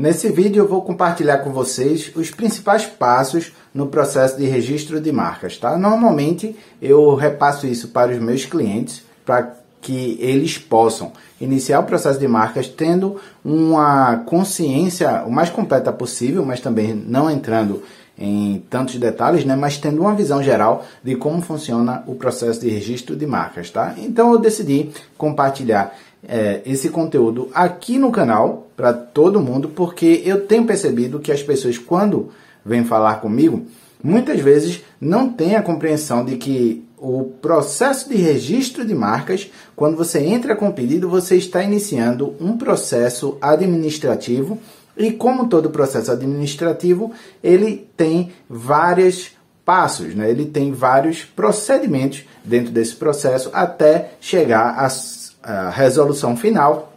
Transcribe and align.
Nesse 0.00 0.30
vídeo 0.30 0.62
eu 0.62 0.66
vou 0.66 0.80
compartilhar 0.80 1.40
com 1.40 1.50
vocês 1.50 2.10
os 2.16 2.30
principais 2.30 2.86
passos 2.86 3.52
no 3.74 3.86
processo 3.86 4.38
de 4.38 4.46
registro 4.46 4.98
de 4.98 5.12
marcas, 5.12 5.58
tá? 5.58 5.76
Normalmente 5.76 6.56
eu 6.80 7.14
repasso 7.14 7.66
isso 7.66 7.88
para 7.88 8.10
os 8.10 8.18
meus 8.18 8.46
clientes 8.46 9.02
para 9.26 9.54
que 9.78 10.16
eles 10.18 10.56
possam 10.56 11.12
iniciar 11.38 11.80
o 11.80 11.84
processo 11.84 12.18
de 12.18 12.26
marcas 12.26 12.66
tendo 12.66 13.16
uma 13.44 14.22
consciência 14.24 15.22
o 15.26 15.30
mais 15.30 15.50
completa 15.50 15.92
possível, 15.92 16.46
mas 16.46 16.60
também 16.60 16.94
não 16.94 17.30
entrando 17.30 17.82
em 18.18 18.64
tantos 18.70 18.96
detalhes, 18.96 19.44
né, 19.44 19.54
mas 19.54 19.76
tendo 19.76 20.00
uma 20.00 20.14
visão 20.14 20.42
geral 20.42 20.84
de 21.04 21.14
como 21.14 21.42
funciona 21.42 22.04
o 22.06 22.14
processo 22.14 22.60
de 22.60 22.70
registro 22.70 23.16
de 23.16 23.26
marcas, 23.26 23.70
tá? 23.70 23.94
Então 23.98 24.32
eu 24.32 24.38
decidi 24.38 24.90
compartilhar 25.18 25.94
é, 26.26 26.60
esse 26.66 26.88
conteúdo 26.88 27.48
aqui 27.54 27.98
no 27.98 28.12
canal 28.12 28.68
para 28.76 28.92
todo 28.92 29.40
mundo, 29.40 29.68
porque 29.68 30.22
eu 30.24 30.46
tenho 30.46 30.64
percebido 30.64 31.20
que 31.20 31.32
as 31.32 31.42
pessoas 31.42 31.78
quando 31.78 32.30
vêm 32.64 32.84
falar 32.84 33.20
comigo, 33.20 33.66
muitas 34.02 34.40
vezes 34.40 34.82
não 35.00 35.30
têm 35.30 35.56
a 35.56 35.62
compreensão 35.62 36.24
de 36.24 36.36
que 36.36 36.84
o 36.98 37.32
processo 37.40 38.08
de 38.10 38.16
registro 38.16 38.84
de 38.84 38.94
marcas, 38.94 39.50
quando 39.74 39.96
você 39.96 40.20
entra 40.20 40.54
com 40.54 40.68
o 40.68 40.72
pedido, 40.72 41.08
você 41.08 41.36
está 41.36 41.62
iniciando 41.62 42.34
um 42.38 42.58
processo 42.58 43.38
administrativo 43.40 44.58
e 44.96 45.10
como 45.12 45.48
todo 45.48 45.70
processo 45.70 46.12
administrativo, 46.12 47.10
ele 47.42 47.88
tem 47.96 48.32
vários 48.48 49.32
passos, 49.64 50.14
né? 50.14 50.28
ele 50.28 50.44
tem 50.44 50.72
vários 50.72 51.22
procedimentos 51.22 52.24
dentro 52.44 52.70
desse 52.70 52.94
processo 52.96 53.48
até 53.52 54.12
chegar 54.20 54.78
à 55.42 55.70
resolução 55.70 56.36
final, 56.36 56.92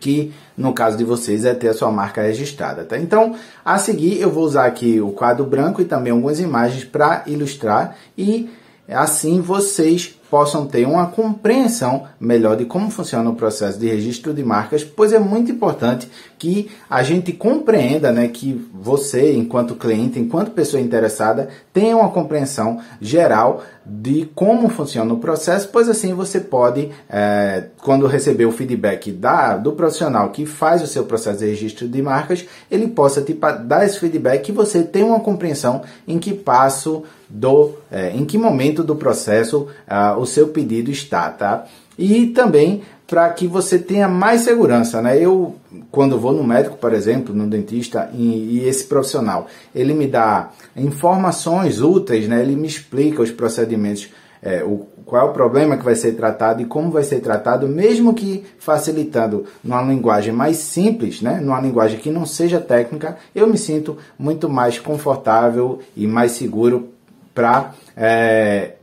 que 0.00 0.32
no 0.56 0.72
caso 0.72 0.96
de 0.96 1.04
vocês 1.04 1.44
é 1.44 1.54
ter 1.54 1.68
a 1.68 1.74
sua 1.74 1.90
marca 1.90 2.22
registrada. 2.22 2.84
Tá? 2.84 2.98
Então, 2.98 3.34
a 3.64 3.78
seguir 3.78 4.20
eu 4.20 4.30
vou 4.30 4.44
usar 4.44 4.66
aqui 4.66 5.00
o 5.00 5.12
quadro 5.12 5.44
branco 5.44 5.80
e 5.80 5.84
também 5.84 6.12
algumas 6.12 6.40
imagens 6.40 6.84
para 6.84 7.22
ilustrar 7.26 7.96
e 8.16 8.50
assim 8.88 9.40
vocês 9.40 10.18
possam 10.30 10.66
ter 10.66 10.84
uma 10.84 11.06
compreensão 11.06 12.08
melhor 12.18 12.56
de 12.56 12.64
como 12.64 12.90
funciona 12.90 13.30
o 13.30 13.36
processo 13.36 13.78
de 13.78 13.86
registro 13.86 14.34
de 14.34 14.42
marcas, 14.42 14.82
pois 14.82 15.12
é 15.12 15.18
muito 15.18 15.52
importante 15.52 16.08
que 16.38 16.68
a 16.90 17.04
gente 17.04 17.32
compreenda, 17.32 18.10
né, 18.10 18.26
que 18.26 18.68
você, 18.74 19.32
enquanto 19.32 19.76
cliente, 19.76 20.18
enquanto 20.18 20.50
pessoa 20.50 20.82
interessada, 20.82 21.48
tenha 21.72 21.96
uma 21.96 22.10
compreensão 22.10 22.80
geral 23.00 23.62
de 23.86 24.30
como 24.34 24.68
funciona 24.68 25.12
o 25.12 25.18
processo, 25.18 25.68
pois 25.70 25.88
assim 25.88 26.14
você 26.14 26.40
pode, 26.40 26.90
é, 27.08 27.64
quando 27.82 28.06
receber 28.06 28.46
o 28.46 28.52
feedback 28.52 29.12
da, 29.12 29.56
do 29.56 29.72
profissional 29.72 30.30
que 30.30 30.46
faz 30.46 30.82
o 30.82 30.86
seu 30.86 31.04
processo 31.04 31.40
de 31.40 31.46
registro 31.46 31.86
de 31.86 32.00
marcas, 32.00 32.46
ele 32.70 32.88
possa 32.88 33.20
te 33.20 33.38
dar 33.64 33.84
esse 33.84 33.98
feedback 33.98 34.48
e 34.48 34.52
você 34.52 34.82
tenha 34.82 35.06
uma 35.06 35.20
compreensão 35.20 35.82
em 36.08 36.18
que 36.18 36.32
passo 36.32 37.02
do, 37.28 37.72
é, 37.90 38.10
em 38.10 38.24
que 38.24 38.38
momento 38.38 38.82
do 38.82 38.96
processo 38.96 39.68
ah, 39.86 40.16
o 40.16 40.24
seu 40.24 40.48
pedido 40.48 40.90
está, 40.90 41.28
tá? 41.30 41.66
E 41.98 42.28
também 42.28 42.82
para 43.06 43.28
que 43.30 43.46
você 43.46 43.78
tenha 43.78 44.08
mais 44.08 44.42
segurança, 44.42 45.02
né? 45.02 45.18
Eu, 45.18 45.56
quando 45.90 46.18
vou 46.18 46.32
no 46.32 46.42
médico, 46.42 46.76
por 46.76 46.92
exemplo, 46.92 47.34
no 47.34 47.46
dentista, 47.46 48.10
e, 48.14 48.58
e, 48.58 48.68
esse 48.68 48.84
profissional, 48.84 49.46
ele 49.74 49.92
me 49.92 50.06
dá 50.06 50.50
informações 50.74 51.80
úteis, 51.80 52.26
né? 52.26 52.40
Ele 52.40 52.56
me 52.56 52.66
explica 52.66 53.22
os 53.22 53.30
procedimentos, 53.30 54.08
é, 54.42 54.64
o, 54.64 54.86
qual 55.04 55.26
é 55.26 55.30
o 55.30 55.32
problema 55.34 55.76
que 55.76 55.84
vai 55.84 55.94
ser 55.94 56.12
tratado 56.12 56.62
e 56.62 56.64
como 56.64 56.90
vai 56.90 57.02
ser 57.02 57.20
tratado, 57.20 57.68
mesmo 57.68 58.14
que 58.14 58.44
facilitando 58.58 59.44
numa 59.62 59.82
linguagem 59.82 60.32
mais 60.32 60.56
simples, 60.56 61.20
né? 61.20 61.40
Numa 61.42 61.60
linguagem 61.60 61.98
que 61.98 62.10
não 62.10 62.24
seja 62.24 62.58
técnica, 62.58 63.18
eu 63.34 63.46
me 63.46 63.58
sinto 63.58 63.98
muito 64.18 64.48
mais 64.48 64.78
confortável 64.78 65.80
e 65.94 66.06
mais 66.06 66.32
seguro 66.32 66.88
para 67.34 67.74
é, 67.96 68.76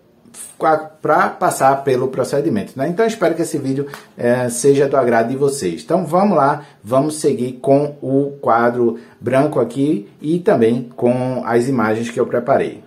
para 1.01 1.29
passar 1.29 1.83
pelo 1.83 2.07
procedimento. 2.07 2.73
Né? 2.75 2.87
Então, 2.87 3.05
espero 3.05 3.35
que 3.35 3.41
esse 3.41 3.57
vídeo 3.57 3.87
é, 4.17 4.49
seja 4.49 4.87
do 4.87 4.97
agrado 4.97 5.29
de 5.29 5.35
vocês. 5.35 5.81
Então, 5.83 6.05
vamos 6.05 6.37
lá, 6.37 6.65
vamos 6.83 7.15
seguir 7.15 7.53
com 7.53 7.95
o 8.01 8.37
quadro 8.41 8.99
branco 9.19 9.59
aqui 9.59 10.07
e 10.21 10.39
também 10.39 10.89
com 10.95 11.43
as 11.45 11.67
imagens 11.67 12.09
que 12.09 12.19
eu 12.19 12.27
preparei. 12.27 12.83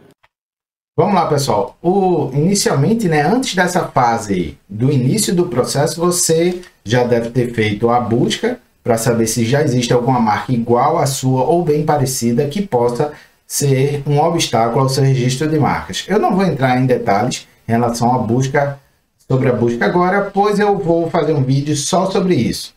Vamos 0.97 1.15
lá, 1.15 1.27
pessoal. 1.27 1.77
O, 1.83 2.31
inicialmente, 2.33 3.09
né, 3.09 3.23
antes 3.23 3.55
dessa 3.55 3.87
fase 3.89 4.57
do 4.69 4.93
início 4.93 5.35
do 5.35 5.47
processo, 5.47 6.01
você 6.01 6.61
já 6.85 7.03
deve 7.03 7.31
ter 7.31 7.53
feito 7.53 7.91
a 7.91 7.99
busca 7.99 8.61
para 8.85 8.97
saber 8.97 9.27
se 9.27 9.45
já 9.45 9.63
existe 9.63 9.93
alguma 9.93 10.21
marca 10.21 10.53
igual 10.53 10.99
à 10.99 11.07
sua 11.07 11.43
ou 11.45 11.65
bem 11.65 11.85
parecida 11.85 12.47
que 12.47 12.63
possa 12.63 13.13
ser 13.55 14.03
um 14.05 14.19
obstáculo 14.19 14.81
ao 14.81 14.89
seu 14.89 15.05
registro 15.05 15.47
de 15.47 15.61
marcas. 15.61 16.05
Eu 16.09 16.19
não 16.19 16.35
vou 16.35 16.45
entrar 16.45 16.77
em 16.77 16.87
detalhes, 16.87 17.47
em 17.69 17.71
relação 17.71 18.13
à 18.13 18.19
busca, 18.19 18.81
sobre 19.29 19.49
a 19.49 19.53
busca 19.53 19.87
agora, 19.87 20.29
pois 20.35 20.59
eu 20.59 20.77
vou 20.77 21.09
fazer 21.09 21.35
um 21.35 21.45
vídeo 21.45 21.77
só 21.77 22.11
sobre 22.11 22.35
isso. 22.35 22.75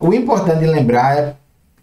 O 0.00 0.14
importante 0.14 0.64
lembrar 0.64 1.18
é 1.18 1.34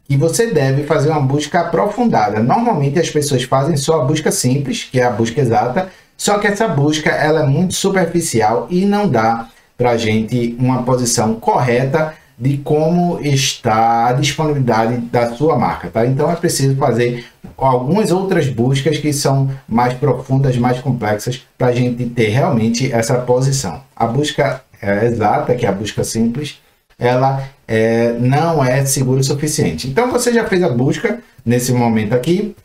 que 0.05 0.17
você 0.17 0.47
deve 0.47 0.85
fazer 0.85 1.11
uma 1.11 1.21
busca 1.21 1.59
aprofundada. 1.59 2.41
Normalmente 2.41 2.97
as 2.97 3.11
pessoas 3.11 3.43
fazem 3.43 3.77
só 3.77 4.01
a 4.01 4.05
busca 4.05 4.31
simples, 4.31 4.85
que 4.85 4.99
é 4.99 5.03
a 5.03 5.11
busca 5.11 5.39
exata, 5.39 5.89
só 6.17 6.39
que 6.39 6.47
essa 6.47 6.67
busca 6.67 7.11
ela 7.11 7.41
é 7.41 7.45
muito 7.45 7.75
superficial 7.75 8.65
e 8.71 8.87
não 8.87 9.07
dá 9.07 9.49
para 9.77 9.91
a 9.91 9.97
gente 9.97 10.55
uma 10.57 10.81
posição 10.81 11.35
correta 11.35 12.15
de 12.37 12.57
como 12.57 13.19
está 13.21 14.07
a 14.07 14.13
disponibilidade 14.13 14.97
da 14.97 15.33
sua 15.33 15.57
marca, 15.57 15.89
tá? 15.89 16.05
Então 16.05 16.29
é 16.29 16.35
preciso 16.35 16.75
fazer 16.75 17.25
algumas 17.57 18.11
outras 18.11 18.47
buscas 18.47 18.97
que 18.97 19.13
são 19.13 19.49
mais 19.67 19.93
profundas, 19.93 20.57
mais 20.57 20.79
complexas, 20.79 21.41
para 21.57 21.67
a 21.67 21.71
gente 21.71 22.05
ter 22.07 22.27
realmente 22.27 22.91
essa 22.91 23.15
posição. 23.19 23.81
A 23.95 24.05
busca 24.05 24.61
é, 24.81 25.05
exata, 25.05 25.55
que 25.55 25.65
é 25.65 25.69
a 25.69 25.71
busca 25.71 26.03
simples, 26.03 26.59
ela 26.99 27.43
é, 27.67 28.13
não 28.19 28.63
é 28.63 28.85
segura 28.85 29.21
o 29.21 29.23
suficiente. 29.23 29.87
Então 29.87 30.11
você 30.11 30.33
já 30.33 30.45
fez 30.45 30.61
a 30.63 30.69
busca 30.69 31.19
nesse 31.45 31.71
momento 31.71 32.13
aqui 32.13 32.55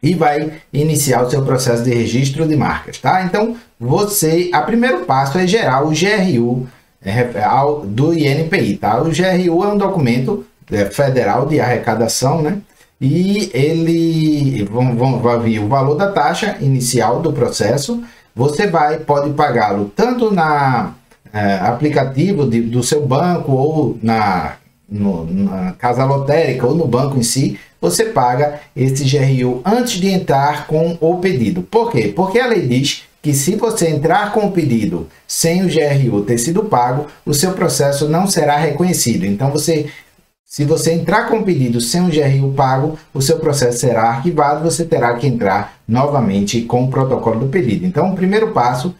e 0.00 0.14
vai 0.14 0.52
iniciar 0.72 1.22
o 1.22 1.30
seu 1.30 1.44
processo 1.44 1.82
de 1.82 1.92
registro 1.92 2.46
de 2.46 2.54
marcas, 2.56 2.98
tá? 2.98 3.24
Então 3.24 3.56
você, 3.78 4.50
a 4.52 4.62
primeiro 4.62 5.00
passo 5.00 5.38
é 5.38 5.46
gerar 5.46 5.84
o 5.84 5.90
GRU 5.90 6.68
é, 7.08 7.30
do 7.84 8.12
INPI, 8.12 8.76
tá? 8.76 9.00
O 9.00 9.04
GRU 9.04 9.64
é 9.64 9.68
um 9.68 9.78
documento 9.78 10.44
é, 10.70 10.84
federal 10.86 11.46
de 11.46 11.60
arrecadação, 11.60 12.42
né? 12.42 12.58
E 13.00 13.50
ele 13.54 14.64
vão, 14.64 14.96
vão, 14.96 15.20
vai 15.20 15.38
vir 15.38 15.60
o 15.60 15.68
valor 15.68 15.94
da 15.94 16.10
taxa 16.10 16.56
inicial 16.60 17.20
do 17.20 17.32
processo. 17.32 18.02
Você 18.34 18.66
vai 18.66 18.98
pode 18.98 19.30
pagá-lo 19.30 19.90
tanto 19.94 20.32
na 20.32 20.94
é, 21.32 21.54
aplicativo 21.54 22.48
de, 22.48 22.60
do 22.60 22.82
seu 22.82 23.06
banco 23.06 23.52
ou 23.52 23.98
na, 24.02 24.56
no, 24.88 25.24
na 25.24 25.72
casa 25.72 26.04
lotérica 26.04 26.66
ou 26.66 26.74
no 26.74 26.86
banco 26.86 27.16
em 27.16 27.22
si. 27.22 27.58
Você 27.80 28.06
paga 28.06 28.60
esse 28.74 29.04
GRU 29.04 29.62
antes 29.64 30.00
de 30.00 30.08
entrar 30.08 30.66
com 30.66 30.98
o 31.00 31.18
pedido. 31.18 31.62
Por 31.62 31.92
quê? 31.92 32.12
Porque 32.14 32.40
a 32.40 32.48
lei 32.48 32.66
diz 32.66 33.04
que 33.20 33.34
se 33.34 33.56
você 33.56 33.88
entrar 33.88 34.32
com 34.32 34.46
o 34.46 34.52
pedido 34.52 35.08
sem 35.26 35.62
o 35.62 35.68
GRU 35.68 36.22
ter 36.22 36.38
sido 36.38 36.64
pago, 36.64 37.06
o 37.26 37.34
seu 37.34 37.52
processo 37.52 38.08
não 38.08 38.26
será 38.26 38.56
reconhecido. 38.56 39.24
Então, 39.26 39.50
você, 39.50 39.90
se 40.44 40.64
você 40.64 40.92
entrar 40.92 41.28
com 41.28 41.38
o 41.38 41.44
pedido 41.44 41.80
sem 41.80 42.00
o 42.00 42.10
GRU 42.10 42.52
pago, 42.52 42.98
o 43.12 43.20
seu 43.20 43.38
processo 43.38 43.78
será 43.78 44.04
arquivado, 44.04 44.62
você 44.62 44.84
terá 44.84 45.14
que 45.14 45.26
entrar 45.26 45.78
novamente 45.86 46.62
com 46.62 46.84
o 46.84 46.90
protocolo 46.90 47.40
do 47.40 47.46
pedido. 47.48 47.84
Então, 47.84 48.12
o 48.12 48.16
primeiro 48.16 48.52
passo 48.52 48.94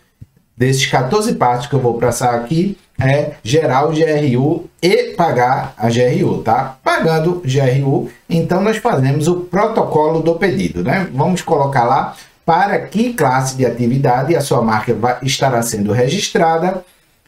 desses 0.56 0.84
14 0.86 1.34
passos 1.34 1.68
que 1.68 1.74
eu 1.74 1.80
vou 1.80 1.94
passar 1.94 2.34
aqui 2.34 2.76
é 3.00 3.34
gerar 3.44 3.86
o 3.86 3.92
GRU 3.92 4.68
e 4.82 5.14
pagar 5.14 5.72
a 5.76 5.88
GRU, 5.88 6.42
tá? 6.42 6.76
Pagando 6.82 7.40
GRU, 7.44 8.10
então 8.28 8.60
nós 8.60 8.78
fazemos 8.78 9.28
o 9.28 9.36
protocolo 9.36 10.20
do 10.20 10.34
pedido, 10.34 10.82
né? 10.82 11.08
Vamos 11.14 11.40
colocar 11.40 11.84
lá 11.84 12.16
para 12.48 12.78
que 12.78 13.12
classe 13.12 13.58
de 13.58 13.66
atividade 13.66 14.34
a 14.34 14.40
sua 14.40 14.62
marca 14.62 14.94
vai, 14.94 15.18
estará 15.20 15.60
sendo 15.60 15.92
registrada. 15.92 16.82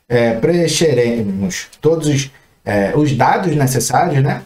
É, 0.09 0.33
preencheremos 0.33 1.69
todos 1.79 2.09
os, 2.09 2.31
é, 2.65 2.95
os 2.97 3.15
dados 3.15 3.55
necessários, 3.55 4.25
né? 4.25 4.41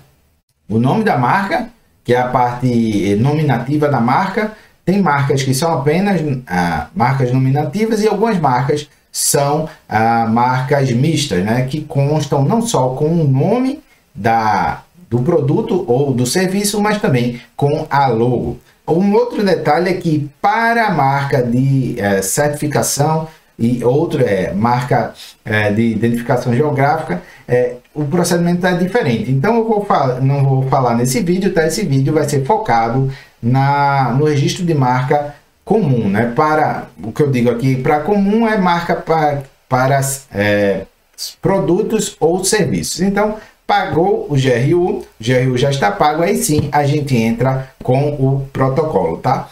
O 0.69 0.81
nome 0.81 1.05
da 1.05 1.17
marca, 1.17 1.69
que 2.03 2.13
é 2.13 2.19
a 2.19 2.27
parte 2.27 3.15
nominativa 3.21 3.89
da 3.89 4.01
marca. 4.01 4.51
Tem 4.85 5.01
marcas 5.01 5.45
que 5.45 5.55
são 5.55 5.73
apenas 5.73 6.21
ah, 6.49 6.89
marcas 6.93 7.31
nominativas 7.31 8.03
e 8.03 8.09
algumas 8.09 8.37
marcas 8.41 8.89
são 9.13 9.69
ah, 9.89 10.27
marcas 10.27 10.91
mistas, 10.91 11.45
né? 11.45 11.69
Que 11.71 11.83
constam 11.83 12.45
não 12.45 12.61
só 12.61 12.89
com 12.97 13.11
o 13.11 13.23
nome 13.23 13.81
da, 14.13 14.83
do 15.09 15.23
produto 15.23 15.85
ou 15.87 16.13
do 16.13 16.27
serviço, 16.27 16.83
mas 16.83 17.01
também 17.01 17.41
com 17.55 17.87
a 17.89 18.09
logo. 18.09 18.59
Um 18.87 19.15
outro 19.15 19.43
detalhe 19.43 19.91
é 19.91 19.95
que 19.95 20.31
para 20.43 20.87
a 20.87 20.91
marca 20.91 21.43
de 21.43 21.99
é, 21.99 22.21
certificação, 22.21 23.29
e 23.59 23.85
outro 23.85 24.23
é 24.23 24.53
marca 24.53 25.15
é, 25.45 25.71
de 25.71 25.83
identificação 25.93 26.53
geográfica, 26.55 27.23
é, 27.47 27.77
o 27.95 28.05
procedimento 28.05 28.67
é 28.67 28.75
diferente. 28.75 29.31
Então 29.31 29.57
eu 29.57 29.65
vou 29.69 29.87
não 30.21 30.45
vou 30.45 30.69
falar 30.69 30.95
nesse 30.97 31.21
vídeo, 31.21 31.53
tá? 31.53 31.67
Esse 31.67 31.85
vídeo 31.85 32.13
vai 32.13 32.29
ser 32.29 32.45
focado 32.45 33.11
na, 33.43 34.13
no 34.19 34.25
registro 34.25 34.65
de 34.65 34.75
marca 34.75 35.35
comum, 35.65 36.09
né? 36.09 36.33
Para 36.35 36.89
o 37.03 37.13
que 37.13 37.23
eu 37.23 37.31
digo 37.31 37.51
aqui, 37.51 37.77
para 37.77 38.01
comum 38.01 38.47
é 38.47 38.59
marca 38.59 38.97
para, 38.97 39.45
para 39.69 40.01
é, 40.35 40.83
produtos 41.41 42.17
ou 42.19 42.45
serviços. 42.45 43.01
Então, 43.01 43.37
pagou 43.67 44.27
o 44.29 44.35
GRU, 44.35 44.99
o 44.99 45.05
GRU 45.21 45.57
já 45.57 45.71
está 45.71 45.91
pago, 45.91 46.23
aí 46.23 46.37
sim 46.37 46.69
a 46.71 46.85
gente 46.85 47.17
entra 47.17 47.71
com 47.83 48.11
o 48.11 48.47
protocolo, 48.53 49.19
tá? 49.19 49.49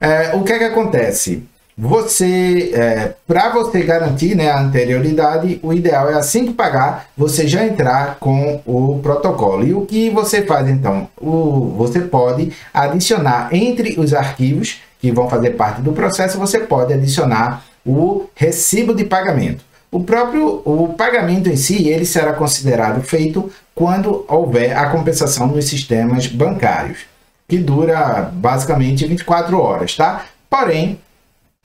É, 0.00 0.34
o 0.34 0.42
que 0.42 0.52
é 0.52 0.58
que 0.58 0.64
acontece? 0.64 1.44
Você, 1.76 2.70
é, 2.74 3.14
para 3.26 3.48
você 3.50 3.82
garantir 3.82 4.34
né, 4.34 4.50
a 4.50 4.60
anterioridade, 4.60 5.58
o 5.62 5.72
ideal 5.72 6.10
é 6.10 6.14
assim 6.14 6.44
que 6.44 6.52
pagar, 6.52 7.06
você 7.16 7.46
já 7.46 7.64
entrar 7.64 8.18
com 8.20 8.60
o 8.66 9.00
protocolo. 9.02 9.64
E 9.64 9.72
o 9.72 9.86
que 9.86 10.10
você 10.10 10.42
faz 10.42 10.68
então? 10.68 11.08
O, 11.18 11.74
você 11.76 12.00
pode 12.00 12.52
adicionar 12.74 13.48
entre 13.52 13.98
os 13.98 14.12
arquivos 14.12 14.80
que 15.00 15.10
vão 15.10 15.28
fazer 15.28 15.50
parte 15.50 15.80
do 15.80 15.92
processo, 15.92 16.38
você 16.38 16.58
pode 16.60 16.92
adicionar 16.92 17.64
o 17.84 18.26
recibo 18.34 18.94
de 18.94 19.04
pagamento. 19.04 19.64
O 19.92 20.02
próprio 20.02 20.62
o 20.64 20.94
pagamento 20.96 21.50
em 21.50 21.56
si, 21.56 21.86
ele 21.86 22.06
será 22.06 22.32
considerado 22.32 23.02
feito 23.02 23.52
quando 23.74 24.24
houver 24.26 24.74
a 24.74 24.88
compensação 24.88 25.48
nos 25.48 25.66
sistemas 25.66 26.26
bancários, 26.26 27.00
que 27.46 27.58
dura 27.58 28.30
basicamente 28.32 29.06
24 29.06 29.60
horas, 29.60 29.94
tá? 29.94 30.24
Porém, 30.48 30.98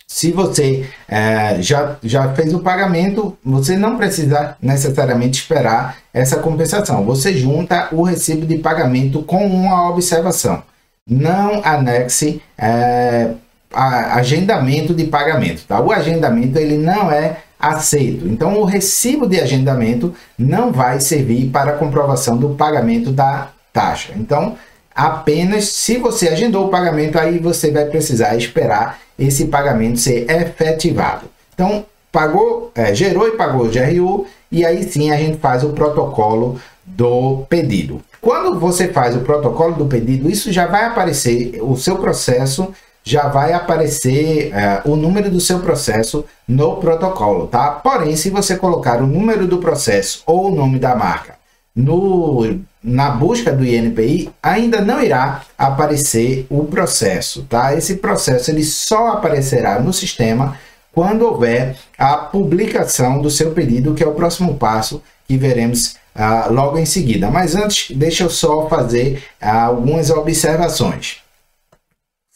se 0.05 0.31
você 0.33 0.89
é, 1.07 1.61
já, 1.61 1.95
já 2.03 2.33
fez 2.33 2.53
o 2.53 2.59
pagamento, 2.59 3.37
você 3.43 3.77
não 3.77 3.95
precisa 3.95 4.57
necessariamente 4.61 5.39
esperar 5.39 5.97
essa 6.13 6.37
compensação. 6.37 7.05
Você 7.05 7.33
junta 7.33 7.87
o 7.93 8.03
recibo 8.03 8.45
de 8.45 8.57
pagamento 8.57 9.21
com 9.23 9.45
uma 9.47 9.89
observação. 9.89 10.63
Não 11.09 11.61
anexe 11.63 12.41
é, 12.57 13.31
a, 13.73 14.15
agendamento 14.15 14.93
de 14.93 15.05
pagamento. 15.05 15.63
Tá? 15.65 15.79
O 15.79 15.91
agendamento 15.91 16.57
ele 16.57 16.77
não 16.77 17.09
é 17.09 17.37
aceito. 17.59 18.27
Então, 18.27 18.59
o 18.59 18.65
recibo 18.65 19.27
de 19.27 19.39
agendamento 19.39 20.13
não 20.37 20.71
vai 20.71 20.99
servir 20.99 21.49
para 21.49 21.73
comprovação 21.73 22.37
do 22.37 22.49
pagamento 22.49 23.11
da 23.11 23.49
taxa. 23.73 24.13
Então, 24.15 24.55
apenas 24.95 25.65
se 25.69 25.97
você 25.97 26.29
agendou 26.29 26.67
o 26.67 26.69
pagamento, 26.69 27.17
aí 27.17 27.39
você 27.39 27.71
vai 27.71 27.85
precisar 27.85 28.35
esperar 28.35 28.99
esse 29.17 29.45
pagamento 29.45 29.99
ser 29.99 30.29
efetivado. 30.29 31.27
Então, 31.53 31.85
pagou, 32.11 32.71
é, 32.75 32.93
gerou 32.93 33.27
e 33.27 33.31
pagou 33.31 33.65
o 33.65 33.69
GRU, 33.69 34.27
e 34.51 34.65
aí 34.65 34.83
sim 34.83 35.11
a 35.11 35.17
gente 35.17 35.37
faz 35.37 35.63
o 35.63 35.69
protocolo 35.69 36.59
do 36.85 37.45
pedido. 37.49 38.01
Quando 38.21 38.59
você 38.59 38.87
faz 38.87 39.15
o 39.15 39.19
protocolo 39.19 39.75
do 39.75 39.85
pedido, 39.85 40.29
isso 40.29 40.51
já 40.51 40.65
vai 40.65 40.85
aparecer 40.85 41.59
o 41.61 41.75
seu 41.75 41.97
processo 41.97 42.73
já 43.07 43.29
vai 43.29 43.53
aparecer 43.53 44.51
uh, 44.51 44.91
o 44.91 44.95
número 44.97 45.31
do 45.31 45.39
seu 45.39 45.59
processo 45.59 46.25
no 46.45 46.75
protocolo, 46.75 47.47
tá? 47.47 47.71
Porém, 47.71 48.17
se 48.17 48.29
você 48.29 48.57
colocar 48.57 49.01
o 49.01 49.07
número 49.07 49.47
do 49.47 49.59
processo 49.59 50.23
ou 50.25 50.47
o 50.47 50.55
nome 50.55 50.77
da 50.77 50.93
marca 50.93 51.35
no, 51.73 52.59
na 52.83 53.11
busca 53.11 53.53
do 53.53 53.65
INPI, 53.65 54.29
ainda 54.43 54.81
não 54.81 55.01
irá 55.01 55.43
aparecer 55.57 56.45
o 56.49 56.65
processo, 56.65 57.43
tá? 57.43 57.73
Esse 57.73 57.95
processo 57.95 58.51
ele 58.51 58.63
só 58.63 59.13
aparecerá 59.13 59.79
no 59.79 59.93
sistema 59.93 60.57
quando 60.91 61.21
houver 61.21 61.77
a 61.97 62.17
publicação 62.17 63.21
do 63.21 63.29
seu 63.29 63.51
pedido, 63.51 63.93
que 63.93 64.03
é 64.03 64.07
o 64.07 64.15
próximo 64.15 64.55
passo 64.55 65.01
que 65.25 65.37
veremos 65.37 65.95
uh, 66.13 66.51
logo 66.51 66.77
em 66.77 66.85
seguida. 66.85 67.29
Mas 67.31 67.55
antes, 67.55 67.95
deixa 67.95 68.25
eu 68.25 68.29
só 68.29 68.67
fazer 68.67 69.23
uh, 69.41 69.47
algumas 69.47 70.09
observações. 70.09 71.26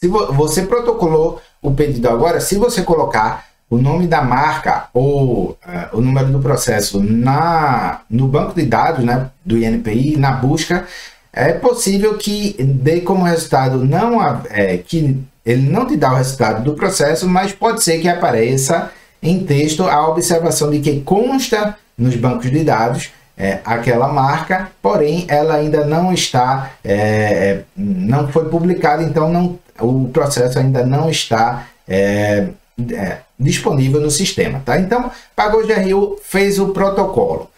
Se 0.03 0.07
você 0.07 0.63
protocolou 0.63 1.39
o 1.61 1.75
pedido 1.75 2.09
agora, 2.09 2.41
se 2.41 2.55
você 2.55 2.81
colocar 2.81 3.45
o 3.69 3.77
nome 3.77 4.07
da 4.07 4.23
marca 4.23 4.87
ou 4.95 5.51
uh, 5.51 5.57
o 5.93 6.01
número 6.01 6.31
do 6.31 6.39
processo 6.39 6.99
na, 6.99 8.01
no 8.09 8.27
banco 8.27 8.55
de 8.55 8.65
dados 8.65 9.05
né, 9.05 9.29
do 9.45 9.59
INPI, 9.59 10.17
na 10.17 10.31
busca, 10.31 10.87
é 11.31 11.53
possível 11.53 12.17
que 12.17 12.55
dê 12.63 13.01
como 13.01 13.23
resultado 13.23 13.85
não 13.85 14.19
é, 14.49 14.75
que 14.77 15.23
ele 15.45 15.69
não 15.69 15.85
te 15.85 15.95
dá 15.95 16.11
o 16.11 16.15
resultado 16.15 16.63
do 16.63 16.73
processo, 16.73 17.29
mas 17.29 17.53
pode 17.53 17.83
ser 17.83 17.99
que 17.99 18.09
apareça 18.09 18.89
em 19.21 19.45
texto 19.45 19.83
a 19.83 20.07
observação 20.07 20.71
de 20.71 20.79
que 20.79 21.01
consta 21.01 21.77
nos 21.95 22.15
bancos 22.15 22.49
de 22.49 22.63
dados 22.63 23.11
é, 23.41 23.59
aquela 23.65 24.07
marca, 24.07 24.69
porém 24.83 25.25
ela 25.27 25.55
ainda 25.55 25.83
não 25.83 26.13
está, 26.13 26.73
é, 26.83 27.61
não 27.75 28.27
foi 28.27 28.45
publicada, 28.49 29.01
então 29.01 29.31
não, 29.31 29.57
o 29.79 30.09
processo 30.09 30.59
ainda 30.59 30.85
não 30.85 31.09
está 31.09 31.67
é, 31.87 32.47
é, 32.91 33.17
disponível 33.39 33.99
no 33.99 34.11
sistema. 34.11 34.61
Tá? 34.65 34.79
Então, 34.79 35.11
pagou 35.35 35.65
GRU, 35.65 36.17
fez 36.23 36.59
o 36.59 36.69
protocolo. 36.69 37.49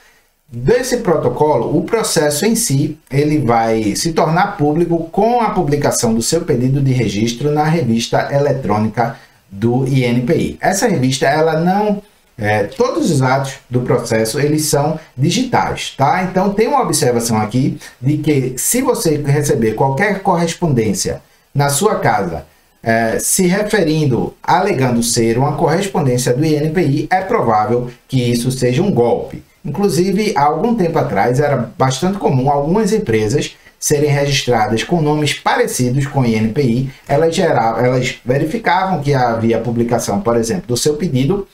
Desse 0.48 0.98
protocolo, 0.98 1.76
o 1.76 1.84
processo 1.84 2.46
em 2.46 2.56
si 2.56 3.00
ele 3.10 3.40
vai 3.40 3.96
se 3.96 4.14
tornar 4.14 4.56
público 4.56 5.10
com 5.12 5.42
a 5.42 5.50
publicação 5.50 6.14
do 6.14 6.22
seu 6.22 6.42
pedido 6.42 6.80
de 6.80 6.92
registro 6.92 7.52
na 7.52 7.64
revista 7.64 8.30
eletrônica 8.32 9.18
do 9.50 9.88
INPI. 9.88 10.60
Essa 10.62 10.88
revista 10.88 11.26
ela 11.26 11.60
não 11.60 12.04
é, 12.38 12.64
todos 12.64 13.12
os 13.12 13.22
atos 13.22 13.54
do 13.70 13.82
processo 13.82 14.40
eles 14.40 14.66
são 14.66 15.00
digitais, 15.16 15.94
tá? 15.96 16.24
Então 16.24 16.52
tem 16.52 16.68
uma 16.68 16.82
observação 16.82 17.38
aqui 17.40 17.78
de 18.02 18.18
que 18.18 18.54
se 18.58 18.82
você 18.82 19.18
receber 19.18 19.74
qualquer 19.74 20.22
correspondência 20.22 21.22
na 21.54 21.70
sua 21.70 22.00
casa, 22.00 22.46
é, 22.82 23.20
se 23.20 23.46
referindo, 23.46 24.34
alegando 24.44 25.04
ser 25.04 25.38
uma 25.38 25.56
correspondência 25.56 26.34
do 26.34 26.44
INPI, 26.44 27.08
é 27.10 27.22
provável 27.22 27.90
que 28.08 28.22
isso 28.22 28.52
seja 28.52 28.82
um 28.82 28.92
golpe. 28.92 29.44
Inclusive, 29.64 30.34
há 30.36 30.44
algum 30.44 30.76
tempo 30.76 30.98
atrás 31.00 31.40
era 31.40 31.72
bastante 31.78 32.18
comum 32.18 32.50
algumas 32.50 32.92
empresas 32.92 33.56
serem 33.80 34.10
registradas 34.10 34.84
com 34.84 35.02
nomes 35.02 35.34
parecidos 35.34 36.08
com 36.08 36.22
o 36.22 36.26
INPI, 36.26 36.92
elas, 37.08 37.36
geravam, 37.36 37.86
elas 37.86 38.20
verificavam 38.26 39.02
que 39.02 39.14
havia 39.14 39.60
publicação, 39.60 40.22
por 40.22 40.36
exemplo, 40.38 40.68
do 40.68 40.78
seu 40.78 40.96
pedido, 40.96 41.48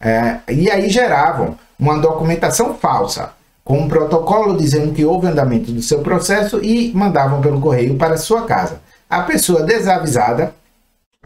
é, 0.00 0.36
e 0.48 0.70
aí 0.70 0.88
geravam 0.88 1.58
uma 1.78 1.98
documentação 1.98 2.74
falsa, 2.74 3.32
com 3.64 3.78
um 3.78 3.88
protocolo 3.88 4.56
dizendo 4.56 4.92
que 4.92 5.04
houve 5.04 5.26
andamento 5.26 5.72
do 5.72 5.82
seu 5.82 6.00
processo 6.00 6.62
e 6.62 6.92
mandavam 6.94 7.40
pelo 7.40 7.60
correio 7.60 7.96
para 7.96 8.16
sua 8.16 8.42
casa 8.42 8.80
a 9.10 9.22
pessoa 9.22 9.64
desavisada 9.64 10.54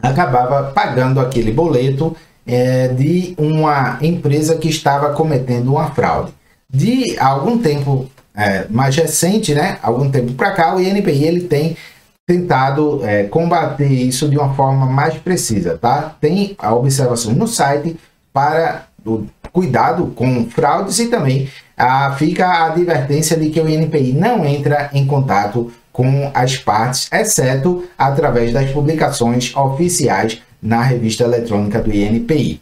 acabava 0.01 0.71
pagando 0.71 1.19
aquele 1.19 1.51
boleto 1.51 2.17
é, 2.45 2.87
de 2.87 3.35
uma 3.37 3.99
empresa 4.01 4.55
que 4.57 4.67
estava 4.67 5.13
cometendo 5.13 5.73
uma 5.73 5.91
fraude. 5.91 6.33
De 6.69 7.17
algum 7.19 7.59
tempo 7.59 8.09
é, 8.35 8.65
mais 8.69 8.95
recente, 8.95 9.53
né, 9.53 9.77
algum 9.81 10.09
tempo 10.09 10.33
para 10.33 10.51
cá, 10.51 10.75
o 10.75 10.81
INPI 10.81 11.23
ele 11.23 11.41
tem 11.41 11.77
tentado 12.25 13.05
é, 13.05 13.23
combater 13.25 13.87
isso 13.87 14.27
de 14.27 14.37
uma 14.37 14.53
forma 14.55 14.87
mais 14.87 15.15
precisa, 15.15 15.77
tá? 15.77 16.15
Tem 16.19 16.55
a 16.57 16.73
observação 16.73 17.33
no 17.33 17.47
site 17.47 17.95
para 18.33 18.87
o 19.05 19.25
cuidado 19.53 20.07
com 20.07 20.49
fraudes 20.49 20.97
e 20.97 21.07
também 21.07 21.47
ah, 21.77 22.15
fica 22.17 22.47
a 22.47 22.65
advertência 22.65 23.37
de 23.37 23.49
que 23.49 23.61
o 23.61 23.69
INPI 23.69 24.13
não 24.13 24.43
entra 24.43 24.89
em 24.91 25.05
contato 25.05 25.71
com 25.95 26.29
as 26.33 26.57
partes, 26.57 27.07
exceto 27.09 27.87
através 27.97 28.51
das 28.51 28.69
publicações 28.69 29.55
oficiais 29.55 30.41
na 30.61 30.81
revista 30.81 31.23
eletrônica 31.23 31.79
do 31.79 31.89
INPI. 31.89 32.59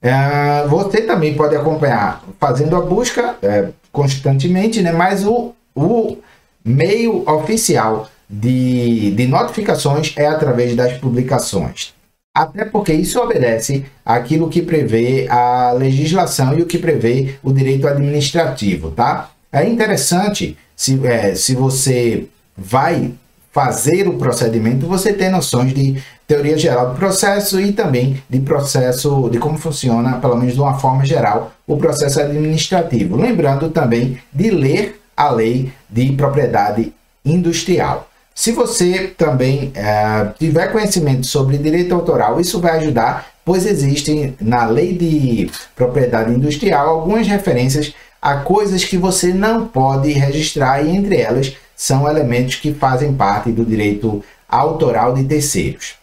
É, 0.00 0.66
você 0.66 1.02
também 1.02 1.34
pode 1.34 1.54
acompanhar 1.54 2.24
fazendo 2.40 2.74
a 2.74 2.80
busca 2.80 3.36
é, 3.42 3.68
constantemente, 3.92 4.80
né? 4.80 4.90
mas 4.90 5.26
o, 5.26 5.52
o 5.74 6.16
meio 6.64 7.28
oficial 7.30 8.08
de, 8.26 9.10
de 9.10 9.26
notificações 9.26 10.14
é 10.16 10.26
através 10.26 10.74
das 10.74 10.94
publicações. 10.96 11.92
Até 12.34 12.64
porque 12.64 12.94
isso 12.94 13.20
obedece 13.20 13.84
àquilo 14.02 14.48
que 14.48 14.62
prevê 14.62 15.26
a 15.28 15.72
legislação 15.72 16.58
e 16.58 16.62
o 16.62 16.66
que 16.66 16.78
prevê 16.78 17.34
o 17.42 17.52
direito 17.52 17.86
administrativo, 17.86 18.92
tá? 18.92 19.28
É 19.52 19.68
interessante 19.68 20.56
se, 20.74 21.06
é, 21.06 21.34
se 21.34 21.54
você 21.54 22.28
vai 22.56 23.12
fazer 23.52 24.06
o 24.06 24.18
procedimento, 24.18 24.86
você 24.86 25.12
tem 25.12 25.30
noções 25.30 25.72
de 25.72 26.02
teoria 26.26 26.58
geral 26.58 26.90
do 26.90 26.96
processo 26.96 27.58
e 27.60 27.72
também 27.72 28.22
de 28.28 28.40
processo, 28.40 29.30
de 29.30 29.38
como 29.38 29.56
funciona, 29.56 30.18
pelo 30.18 30.36
menos 30.36 30.54
de 30.54 30.60
uma 30.60 30.78
forma 30.78 31.06
geral, 31.06 31.52
o 31.66 31.76
processo 31.76 32.20
administrativo. 32.20 33.16
Lembrando 33.16 33.70
também 33.70 34.18
de 34.32 34.50
ler 34.50 35.00
a 35.16 35.30
lei 35.30 35.72
de 35.88 36.12
propriedade 36.12 36.92
industrial. 37.24 38.08
Se 38.34 38.52
você 38.52 39.14
também 39.16 39.72
é, 39.74 40.26
tiver 40.38 40.70
conhecimento 40.70 41.26
sobre 41.26 41.56
direito 41.56 41.94
autoral, 41.94 42.38
isso 42.38 42.60
vai 42.60 42.76
ajudar 42.78 43.26
pois 43.46 43.64
existem 43.64 44.36
na 44.40 44.66
lei 44.66 44.92
de 44.92 45.48
propriedade 45.76 46.34
industrial 46.34 46.88
algumas 46.88 47.28
referências 47.28 47.94
a 48.20 48.38
coisas 48.38 48.84
que 48.84 48.98
você 48.98 49.32
não 49.32 49.68
pode 49.68 50.10
registrar 50.10 50.84
e 50.84 50.90
entre 50.90 51.16
elas 51.18 51.56
são 51.76 52.08
elementos 52.08 52.56
que 52.56 52.72
fazem 52.72 53.12
parte 53.12 53.52
do 53.52 53.64
direito 53.64 54.24
autoral 54.48 55.12
de 55.12 55.24
terceiros. 55.24 55.94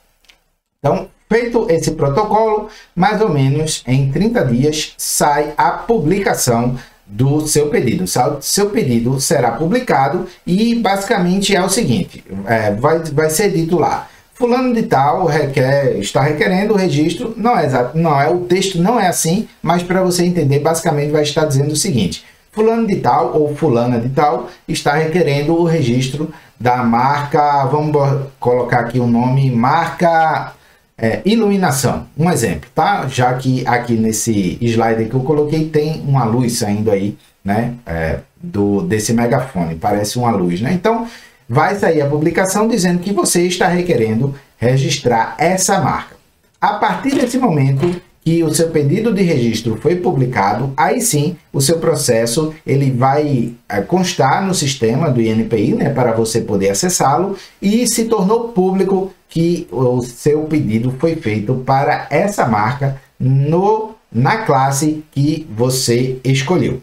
Então, 0.79 1.07
feito 1.27 1.65
esse 1.69 1.91
protocolo, 1.91 2.69
mais 2.95 3.19
ou 3.19 3.29
menos 3.29 3.83
em 3.87 4.11
30 4.11 4.45
dias 4.45 4.93
sai 4.97 5.53
a 5.57 5.71
publicação 5.71 6.77
do 7.05 7.45
seu 7.47 7.69
pedido. 7.69 8.05
Seu 8.41 8.69
pedido 8.69 9.19
será 9.19 9.51
publicado 9.51 10.27
e 10.45 10.75
basicamente 10.75 11.55
é 11.55 11.63
o 11.63 11.69
seguinte: 11.69 12.23
é, 12.45 12.71
vai, 12.71 12.99
vai 12.99 13.29
ser 13.29 13.51
dito 13.51 13.79
lá. 13.79 14.07
Fulano 14.35 14.73
de 14.73 14.83
tal 14.83 15.25
requer, 15.25 15.97
está 15.99 16.21
requerendo 16.21 16.73
o 16.73 16.77
registro, 16.77 17.33
não 17.37 17.57
é 17.57 17.65
exato, 17.65 17.97
não 17.97 18.19
é 18.19 18.27
o 18.27 18.39
texto 18.39 18.81
não 18.81 18.99
é 18.99 19.07
assim, 19.07 19.47
mas 19.61 19.83
para 19.83 20.01
você 20.01 20.25
entender, 20.25 20.59
basicamente 20.59 21.11
vai 21.11 21.21
estar 21.21 21.45
dizendo 21.45 21.71
o 21.71 21.77
seguinte: 21.77 22.25
fulano 22.53 22.87
de 22.87 22.97
tal 22.97 23.35
ou 23.35 23.53
fulana 23.55 23.99
de 23.99 24.09
tal 24.09 24.47
está 24.67 24.93
requerendo 24.93 25.53
o 25.53 25.65
registro 25.65 26.31
da 26.59 26.77
marca, 26.83 27.65
vamos 27.65 27.95
colocar 28.39 28.79
aqui 28.79 28.99
o 28.99 29.07
nome, 29.07 29.51
marca 29.51 30.53
é, 30.97 31.21
iluminação, 31.25 32.07
um 32.17 32.31
exemplo, 32.31 32.69
tá? 32.73 33.07
Já 33.07 33.33
que 33.33 33.67
aqui 33.67 33.93
nesse 33.93 34.57
slide 34.61 35.05
que 35.05 35.15
eu 35.15 35.21
coloquei 35.21 35.67
tem 35.67 36.01
uma 36.07 36.23
luz 36.23 36.59
saindo 36.59 36.91
aí, 36.91 37.17
né? 37.43 37.73
É, 37.85 38.19
do 38.41 38.81
desse 38.81 39.13
megafone, 39.13 39.75
parece 39.75 40.17
uma 40.17 40.31
luz, 40.31 40.61
né? 40.61 40.71
Então 40.71 41.07
vai 41.49 41.75
sair 41.75 42.01
a 42.01 42.07
publicação 42.07 42.67
dizendo 42.67 42.99
que 42.99 43.11
você 43.11 43.41
está 43.47 43.67
requerendo 43.67 44.35
registrar 44.57 45.35
essa 45.37 45.81
marca. 45.81 46.15
A 46.61 46.75
partir 46.75 47.15
desse 47.15 47.37
momento 47.37 48.01
que 48.23 48.43
o 48.43 48.53
seu 48.53 48.69
pedido 48.69 49.13
de 49.13 49.21
registro 49.21 49.75
foi 49.75 49.97
publicado, 49.97 50.71
aí 50.77 51.01
sim 51.01 51.35
o 51.51 51.59
seu 51.59 51.77
processo 51.79 52.53
ele 52.65 52.89
vai 52.91 53.53
é, 53.67 53.81
constar 53.81 54.45
no 54.45 54.53
sistema 54.53 55.09
do 55.11 55.21
INPI, 55.21 55.73
né, 55.73 55.89
para 55.89 56.13
você 56.13 56.41
poder 56.41 56.69
acessá-lo 56.69 57.35
e 57.61 57.85
se 57.85 58.05
tornou 58.05 58.49
público 58.49 59.13
que 59.27 59.67
o 59.71 60.01
seu 60.01 60.43
pedido 60.43 60.93
foi 60.99 61.15
feito 61.15 61.55
para 61.65 62.07
essa 62.09 62.47
marca 62.47 63.01
no, 63.19 63.95
na 64.11 64.37
classe 64.37 65.03
que 65.11 65.47
você 65.53 66.19
escolheu. 66.23 66.81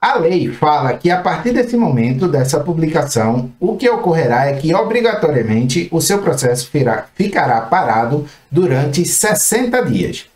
A 0.00 0.16
lei 0.16 0.52
fala 0.52 0.94
que 0.94 1.10
a 1.10 1.20
partir 1.20 1.52
desse 1.52 1.76
momento 1.76 2.28
dessa 2.28 2.60
publicação, 2.60 3.50
o 3.58 3.76
que 3.76 3.90
ocorrerá 3.90 4.46
é 4.46 4.52
que 4.52 4.72
obrigatoriamente 4.72 5.88
o 5.90 6.00
seu 6.00 6.18
processo 6.22 6.70
ficará 7.16 7.62
parado 7.62 8.24
durante 8.48 9.04
60 9.04 9.84
dias, 9.86 10.26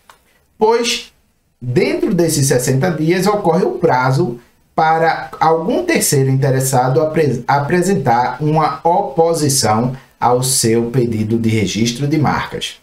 pois 0.63 1.13
dentro 1.61 2.15
desses 2.15 2.47
60 2.47 2.93
dias 2.93 3.27
ocorre 3.27 3.65
o 3.65 3.79
prazo 3.79 4.39
para 4.77 5.29
algum 5.41 5.85
terceiro 5.85 6.31
interessado 6.31 7.01
apre 7.01 7.43
apresentar 7.49 8.41
uma 8.41 8.79
oposição 8.85 9.97
ao 10.21 10.41
seu 10.41 10.89
pedido 10.89 11.37
de 11.37 11.49
registro 11.49 12.07
de 12.07 12.17
marcas. 12.17 12.77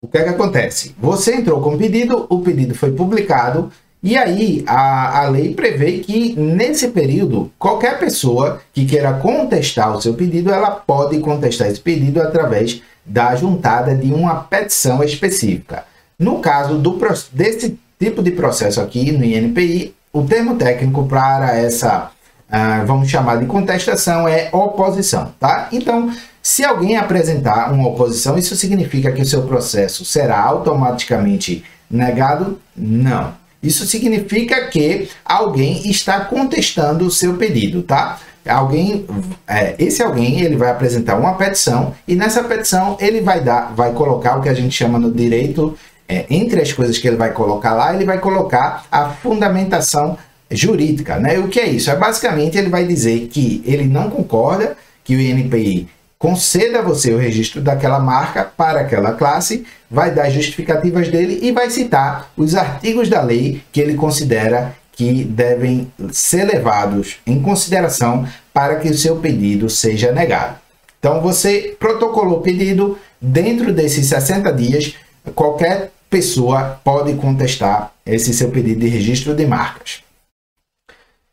O 0.00 0.06
que 0.06 0.18
é 0.18 0.22
que 0.22 0.28
acontece? 0.28 0.94
Você 0.96 1.34
entrou 1.34 1.60
com 1.60 1.74
o 1.74 1.78
pedido, 1.78 2.24
o 2.30 2.40
pedido 2.40 2.72
foi 2.72 2.92
publicado 2.92 3.72
e 4.00 4.16
aí 4.16 4.62
a, 4.68 5.22
a 5.22 5.28
lei 5.28 5.54
prevê 5.54 5.98
que 5.98 6.38
nesse 6.38 6.90
período 6.90 7.50
qualquer 7.58 7.98
pessoa 7.98 8.62
que 8.72 8.86
queira 8.86 9.14
contestar 9.14 9.96
o 9.96 10.00
seu 10.00 10.14
pedido, 10.14 10.52
ela 10.52 10.70
pode 10.70 11.18
contestar 11.18 11.66
esse 11.66 11.80
pedido 11.80 12.22
através 12.22 12.80
da 13.10 13.34
juntada 13.34 13.94
de 13.94 14.12
uma 14.12 14.36
petição 14.36 15.02
específica. 15.02 15.84
No 16.18 16.38
caso 16.38 16.78
do, 16.78 16.98
desse 17.32 17.78
tipo 17.98 18.22
de 18.22 18.30
processo 18.30 18.80
aqui 18.80 19.10
no 19.10 19.24
INPI, 19.24 19.94
o 20.12 20.22
termo 20.22 20.54
técnico 20.54 21.06
para 21.06 21.56
essa 21.56 22.10
ah, 22.50 22.82
vamos 22.84 23.08
chamar 23.08 23.36
de 23.36 23.46
contestação, 23.46 24.26
é 24.26 24.48
oposição, 24.52 25.32
tá? 25.38 25.68
Então, 25.70 26.12
se 26.42 26.64
alguém 26.64 26.96
apresentar 26.96 27.72
uma 27.72 27.88
oposição, 27.88 28.36
isso 28.36 28.56
significa 28.56 29.12
que 29.12 29.22
o 29.22 29.26
seu 29.26 29.42
processo 29.42 30.04
será 30.04 30.40
automaticamente 30.40 31.64
negado? 31.88 32.60
Não. 32.76 33.34
Isso 33.62 33.86
significa 33.86 34.66
que 34.66 35.08
alguém 35.24 35.88
está 35.88 36.24
contestando 36.24 37.06
o 37.06 37.10
seu 37.10 37.34
pedido, 37.34 37.82
tá? 37.82 38.18
Alguém, 38.46 39.06
é, 39.46 39.74
esse 39.78 40.02
alguém, 40.02 40.40
ele 40.40 40.56
vai 40.56 40.70
apresentar 40.70 41.16
uma 41.16 41.34
petição 41.34 41.94
e 42.08 42.16
nessa 42.16 42.42
petição 42.42 42.96
ele 43.00 43.20
vai 43.20 43.40
dar, 43.40 43.72
vai 43.74 43.92
colocar 43.92 44.36
o 44.36 44.42
que 44.42 44.48
a 44.48 44.54
gente 44.54 44.74
chama 44.74 44.98
no 44.98 45.12
direito, 45.12 45.76
é, 46.08 46.24
entre 46.30 46.60
as 46.60 46.72
coisas 46.72 46.98
que 46.98 47.06
ele 47.06 47.16
vai 47.16 47.32
colocar 47.32 47.74
lá, 47.74 47.94
ele 47.94 48.04
vai 48.04 48.18
colocar 48.18 48.84
a 48.90 49.10
fundamentação 49.10 50.18
jurídica, 50.50 51.16
né? 51.18 51.38
O 51.38 51.48
que 51.48 51.60
é 51.60 51.68
isso? 51.68 51.90
É 51.90 51.96
basicamente 51.96 52.58
ele 52.58 52.68
vai 52.68 52.84
dizer 52.84 53.28
que 53.28 53.62
ele 53.64 53.84
não 53.84 54.10
concorda 54.10 54.76
que 55.04 55.14
o 55.14 55.20
INPI 55.20 55.88
conceda 56.18 56.80
a 56.80 56.82
você 56.82 57.12
o 57.12 57.18
registro 57.18 57.62
daquela 57.62 57.98
marca 57.98 58.44
para 58.44 58.80
aquela 58.80 59.12
classe, 59.12 59.64
vai 59.90 60.10
dar 60.10 60.28
justificativas 60.28 61.08
dele 61.08 61.38
e 61.42 61.50
vai 61.50 61.70
citar 61.70 62.30
os 62.36 62.54
artigos 62.54 63.08
da 63.08 63.22
lei 63.22 63.62
que 63.72 63.80
ele 63.80 63.94
considera 63.94 64.74
que 65.00 65.24
devem 65.24 65.90
ser 66.12 66.44
levados 66.44 67.20
em 67.26 67.40
consideração 67.40 68.28
para 68.52 68.76
que 68.76 68.90
o 68.90 68.98
seu 68.98 69.16
pedido 69.16 69.70
seja 69.70 70.12
negado. 70.12 70.58
Então 70.98 71.22
você 71.22 71.74
protocolou 71.80 72.40
o 72.40 72.42
pedido, 72.42 72.98
dentro 73.18 73.72
desses 73.72 74.04
60 74.08 74.52
dias, 74.52 74.94
qualquer 75.34 75.90
pessoa 76.10 76.78
pode 76.84 77.14
contestar 77.14 77.94
esse 78.04 78.34
seu 78.34 78.50
pedido 78.50 78.80
de 78.80 78.88
registro 78.88 79.34
de 79.34 79.46
marcas. 79.46 80.02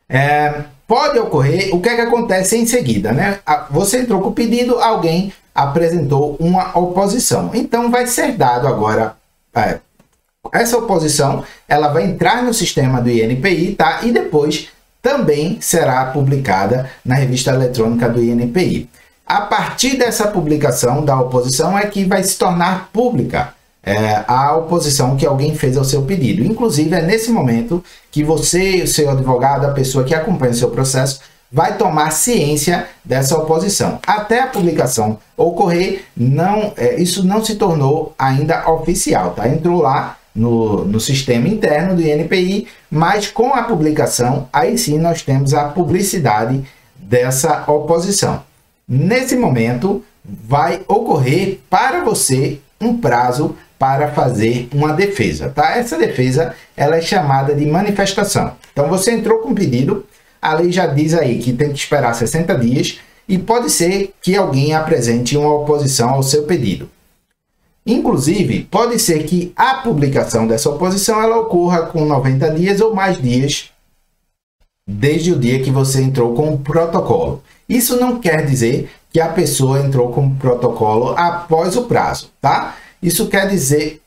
É, 0.07 0.63
pode 0.87 1.19
ocorrer, 1.19 1.75
o 1.75 1.81
que 1.81 1.89
é 1.89 1.95
que 1.95 2.01
acontece 2.01 2.55
em 2.55 2.65
seguida, 2.65 3.11
né? 3.11 3.41
Você 3.69 3.99
entrou 3.99 4.21
com 4.21 4.29
o 4.29 4.33
pedido, 4.33 4.79
alguém 4.79 5.33
apresentou 5.53 6.37
uma 6.39 6.77
oposição. 6.79 7.51
Então 7.53 7.91
vai 7.91 8.07
ser 8.07 8.31
dado 8.31 8.65
agora 8.65 9.17
é, 9.53 9.79
essa 10.53 10.77
oposição, 10.77 11.43
ela 11.67 11.89
vai 11.89 12.03
entrar 12.03 12.43
no 12.43 12.53
sistema 12.53 13.01
do 13.01 13.09
INPI, 13.09 13.75
tá? 13.75 14.01
E 14.03 14.11
depois 14.11 14.69
também 15.01 15.57
será 15.61 16.05
publicada 16.05 16.89
na 17.03 17.15
revista 17.15 17.51
eletrônica 17.51 18.09
do 18.09 18.23
INPI. 18.23 18.89
A 19.25 19.41
partir 19.41 19.97
dessa 19.97 20.27
publicação 20.27 21.03
da 21.03 21.19
oposição 21.19 21.77
é 21.77 21.85
que 21.87 22.05
vai 22.05 22.23
se 22.23 22.37
tornar 22.37 22.89
pública 22.93 23.53
é, 23.83 24.23
a 24.27 24.55
oposição 24.55 25.15
que 25.15 25.25
alguém 25.25 25.55
fez 25.55 25.77
ao 25.77 25.83
seu 25.85 26.01
pedido. 26.01 26.43
Inclusive, 26.43 26.93
é 26.93 27.01
nesse 27.01 27.31
momento 27.31 27.81
que 28.11 28.21
você, 28.21 28.81
o 28.83 28.87
seu 28.87 29.09
advogado, 29.09 29.65
a 29.65 29.71
pessoa 29.71 30.03
que 30.03 30.13
acompanha 30.13 30.51
o 30.51 30.55
seu 30.55 30.69
processo, 30.69 31.21
vai 31.49 31.77
tomar 31.77 32.11
ciência 32.11 32.87
dessa 33.03 33.37
oposição. 33.37 33.99
Até 34.05 34.41
a 34.41 34.47
publicação 34.47 35.19
ocorrer, 35.37 36.03
não, 36.15 36.73
é, 36.75 37.01
isso 37.01 37.25
não 37.25 37.43
se 37.43 37.55
tornou 37.55 38.13
ainda 38.19 38.69
oficial, 38.69 39.31
tá? 39.31 39.47
Entrou 39.47 39.81
lá 39.81 40.17
no, 40.37 40.85
no 40.85 40.99
sistema 40.99 41.47
interno 41.47 41.95
do 41.95 42.01
INPI, 42.01 42.67
mas 42.89 43.27
com 43.27 43.53
a 43.53 43.63
publicação, 43.63 44.47
aí 44.53 44.77
sim 44.77 44.99
nós 44.99 45.23
temos 45.23 45.53
a 45.53 45.65
publicidade 45.65 46.63
dessa 46.95 47.63
oposição. 47.69 48.43
Nesse 48.87 49.35
momento, 49.35 50.03
vai 50.23 50.81
ocorrer 50.87 51.59
para 51.69 52.03
você 52.03 52.59
um 52.79 52.97
prazo 52.97 53.55
para 53.79 54.09
fazer 54.11 54.69
uma 54.73 54.93
defesa, 54.93 55.49
tá? 55.49 55.75
Essa 55.75 55.97
defesa 55.97 56.53
ela 56.75 56.97
é 56.97 57.01
chamada 57.01 57.53
de 57.53 57.65
manifestação. 57.65 58.53
Então 58.71 58.87
você 58.87 59.11
entrou 59.11 59.39
com 59.39 59.49
um 59.49 59.55
pedido, 59.55 60.05
a 60.41 60.53
lei 60.53 60.71
já 60.71 60.85
diz 60.85 61.13
aí 61.13 61.39
que 61.39 61.53
tem 61.53 61.71
que 61.71 61.79
esperar 61.79 62.13
60 62.13 62.55
dias 62.55 62.99
e 63.27 63.37
pode 63.37 63.69
ser 63.69 64.13
que 64.21 64.35
alguém 64.35 64.73
apresente 64.73 65.35
uma 65.35 65.53
oposição 65.53 66.11
ao 66.11 66.23
seu 66.23 66.43
pedido. 66.43 66.89
Inclusive, 67.87 68.67
pode 68.69 68.99
ser 68.99 69.23
que 69.23 69.53
a 69.55 69.75
publicação 69.75 70.45
dessa 70.45 70.69
oposição 70.69 71.21
ela 71.21 71.39
ocorra 71.39 71.83
com 71.83 72.03
90 72.03 72.51
dias 72.51 72.81
ou 72.81 72.93
mais 72.93 73.17
dias 73.21 73.71
desde 74.85 75.31
o 75.31 75.39
dia 75.39 75.63
que 75.63 75.71
você 75.71 76.01
entrou 76.01 76.33
com 76.35 76.53
o 76.53 76.57
protocolo. 76.57 77.41
Isso 77.67 77.97
não 77.97 78.19
quer 78.19 78.45
dizer 78.45 78.89
que 79.09 79.21
a 79.21 79.29
pessoa 79.29 79.79
entrou 79.79 80.11
com 80.11 80.27
o 80.27 80.35
protocolo 80.35 81.13
após 81.17 81.77
o 81.77 81.83
prazo, 81.83 82.29
tá? 82.41 82.75
Isso 83.01 83.27
quer 83.27 83.47
dizer, 83.47 84.01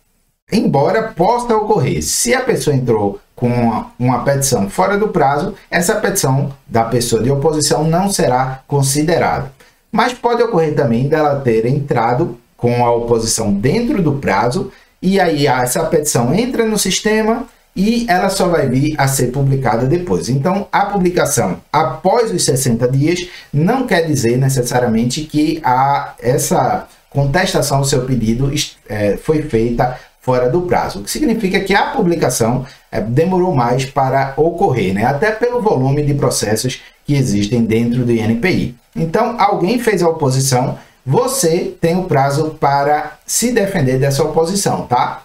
embora 0.53 1.15
possa 1.15 1.57
ocorrer, 1.57 2.03
se 2.03 2.35
a 2.35 2.43
pessoa 2.43 2.77
entrou 2.77 3.19
com 3.35 3.49
uma, 3.49 3.93
uma, 3.99 4.25
petição 4.25 4.69
fora 4.69 4.99
do 4.99 5.09
prazo, 5.09 5.55
essa 5.71 5.95
petição 5.95 6.55
da 6.67 6.85
pessoa 6.85 7.23
de 7.23 7.31
oposição 7.31 7.85
não 7.85 8.11
será 8.11 8.63
considerada. 8.69 9.53
Mas 9.91 10.13
pode 10.13 10.43
ocorrer 10.43 10.75
também 10.75 11.09
dela 11.09 11.41
ter 11.41 11.65
entrado 11.65 12.39
com 12.61 12.85
a 12.85 12.93
oposição 12.93 13.53
dentro 13.53 14.03
do 14.03 14.13
prazo 14.13 14.71
e 15.03 15.19
aí 15.19 15.47
essa 15.47 15.85
petição 15.85 16.35
entra 16.35 16.67
no 16.67 16.79
sistema 16.79 17.47
e 17.75 18.05
ela 18.09 18.29
só 18.29 18.49
vai 18.49 18.69
vir 18.69 18.95
a 18.99 19.07
ser 19.09 19.29
publicada 19.29 19.87
depois. 19.87 20.29
Então, 20.29 20.67
a 20.71 20.87
publicação 20.87 21.61
após 21.73 22.31
os 22.31 22.45
60 22.45 22.87
dias 22.89 23.29
não 23.53 23.87
quer 23.87 24.03
dizer 24.03 24.37
necessariamente 24.37 25.23
que 25.23 25.61
a, 25.65 26.15
essa 26.21 26.87
contestação 27.09 27.81
do 27.81 27.87
seu 27.87 28.05
pedido 28.05 28.53
é, 28.89 29.17
foi 29.17 29.43
feita 29.43 29.99
fora 30.21 30.51
do 30.51 30.63
prazo, 30.63 31.01
o 31.01 31.03
que 31.03 31.11
significa 31.11 31.59
que 31.61 31.75
a 31.75 31.87
publicação 31.87 32.67
é, 32.93 33.01
demorou 33.01 33.55
mais 33.55 33.87
para 33.87 34.35
ocorrer, 34.37 34.93
né? 34.93 35.05
até 35.07 35.31
pelo 35.31 35.63
volume 35.63 36.03
de 36.03 36.13
processos 36.13 36.83
que 37.07 37.15
existem 37.15 37.65
dentro 37.65 38.05
do 38.05 38.13
INPI. 38.13 38.75
Então, 38.95 39.41
alguém 39.41 39.79
fez 39.79 40.03
a 40.03 40.09
oposição, 40.09 40.79
você 41.05 41.75
tem 41.81 41.97
o 41.97 42.05
prazo 42.05 42.57
para 42.61 43.19
se 43.27 43.53
defender 43.53 43.99
dessa 43.99 44.23
oposição, 44.23 44.87
tá? 44.87 45.23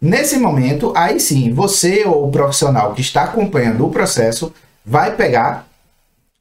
Nesse 0.00 0.36
momento, 0.36 0.92
aí 0.96 1.20
sim, 1.20 1.52
você 1.52 2.04
ou 2.04 2.26
o 2.26 2.30
profissional 2.30 2.92
que 2.92 3.00
está 3.00 3.22
acompanhando 3.22 3.86
o 3.86 3.90
processo 3.90 4.52
vai 4.84 5.14
pegar 5.14 5.66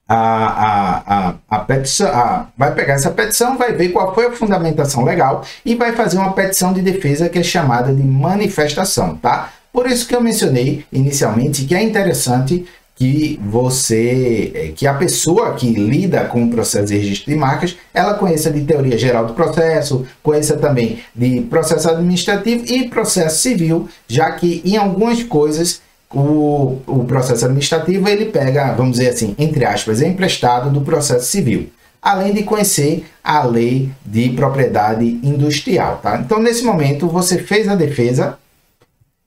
a, 0.07 0.15
a, 0.15 1.03
a, 1.29 1.33
a 1.47 1.59
petição, 1.59 2.07
a, 2.07 2.47
vai 2.57 2.73
pegar 2.73 2.95
essa 2.95 3.11
petição, 3.11 3.57
vai 3.57 3.71
ver 3.71 3.89
qual 3.89 4.13
foi 4.13 4.25
a 4.25 4.31
fundamentação 4.31 5.05
legal 5.05 5.43
e 5.63 5.75
vai 5.75 5.93
fazer 5.93 6.17
uma 6.17 6.33
petição 6.33 6.73
de 6.73 6.81
defesa 6.81 7.29
que 7.29 7.39
é 7.39 7.43
chamada 7.43 7.93
de 7.93 8.03
manifestação, 8.03 9.15
tá? 9.15 9.53
Por 9.71 9.89
isso 9.89 10.07
que 10.07 10.15
eu 10.15 10.21
mencionei 10.21 10.85
inicialmente 10.91 11.63
que 11.63 11.75
é 11.75 11.81
interessante 11.81 12.65
que 13.01 13.39
você, 13.43 14.51
eh, 14.53 14.73
que 14.75 14.85
a 14.85 14.93
pessoa 14.93 15.55
que 15.55 15.71
lida 15.73 16.25
com 16.25 16.43
o 16.43 16.51
processo 16.51 16.85
de 16.85 16.97
registro 16.99 17.31
de 17.31 17.35
marcas, 17.35 17.75
ela 17.91 18.13
conheça 18.13 18.51
de 18.51 18.61
teoria 18.61 18.95
geral 18.95 19.25
do 19.25 19.33
processo, 19.33 20.05
conheça 20.21 20.55
também 20.55 20.99
de 21.15 21.41
processo 21.41 21.89
administrativo 21.89 22.63
e 22.71 22.89
processo 22.89 23.41
civil, 23.41 23.89
já 24.07 24.29
que 24.33 24.61
em 24.63 24.77
algumas 24.77 25.23
coisas 25.23 25.81
o, 26.13 26.77
o 26.85 27.03
processo 27.05 27.45
administrativo 27.45 28.07
ele 28.07 28.25
pega, 28.25 28.71
vamos 28.73 28.99
dizer 28.99 29.09
assim, 29.09 29.33
entre 29.39 29.65
aspas, 29.65 29.99
é 29.99 30.07
emprestado 30.07 30.69
do 30.69 30.81
processo 30.81 31.25
civil, 31.25 31.71
além 31.99 32.31
de 32.35 32.43
conhecer 32.43 33.03
a 33.23 33.43
lei 33.43 33.89
de 34.05 34.29
propriedade 34.29 35.19
industrial. 35.23 35.99
Tá? 36.03 36.21
Então, 36.23 36.39
nesse 36.39 36.63
momento, 36.63 37.07
você 37.07 37.39
fez 37.39 37.67
a 37.67 37.73
defesa 37.73 38.37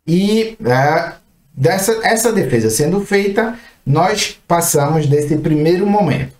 e 0.06 0.56
é, 0.64 1.23
dessa 1.54 2.00
essa 2.02 2.32
defesa 2.32 2.68
sendo 2.70 3.00
feita, 3.00 3.58
nós 3.86 4.40
passamos 4.46 5.06
desse 5.06 5.36
primeiro 5.36 5.86
momento. 5.86 6.32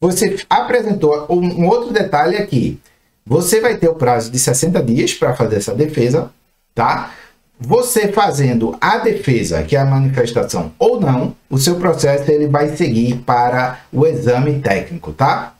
Você 0.00 0.38
apresentou 0.48 1.26
um, 1.28 1.62
um 1.62 1.68
outro 1.68 1.92
detalhe 1.92 2.36
aqui. 2.36 2.80
Você 3.26 3.60
vai 3.60 3.76
ter 3.76 3.88
o 3.88 3.94
prazo 3.94 4.30
de 4.30 4.38
60 4.38 4.82
dias 4.82 5.14
para 5.14 5.36
fazer 5.36 5.56
essa 5.56 5.74
defesa, 5.74 6.30
tá? 6.74 7.12
Você 7.58 8.08
fazendo 8.08 8.74
a 8.80 8.96
defesa, 8.96 9.62
que 9.62 9.76
é 9.76 9.80
a 9.80 9.84
manifestação 9.84 10.72
ou 10.78 10.98
não, 10.98 11.36
o 11.50 11.58
seu 11.58 11.76
processo 11.76 12.30
ele 12.30 12.48
vai 12.48 12.74
seguir 12.74 13.18
para 13.18 13.80
o 13.92 14.06
exame 14.06 14.60
técnico, 14.60 15.12
tá? 15.12 15.54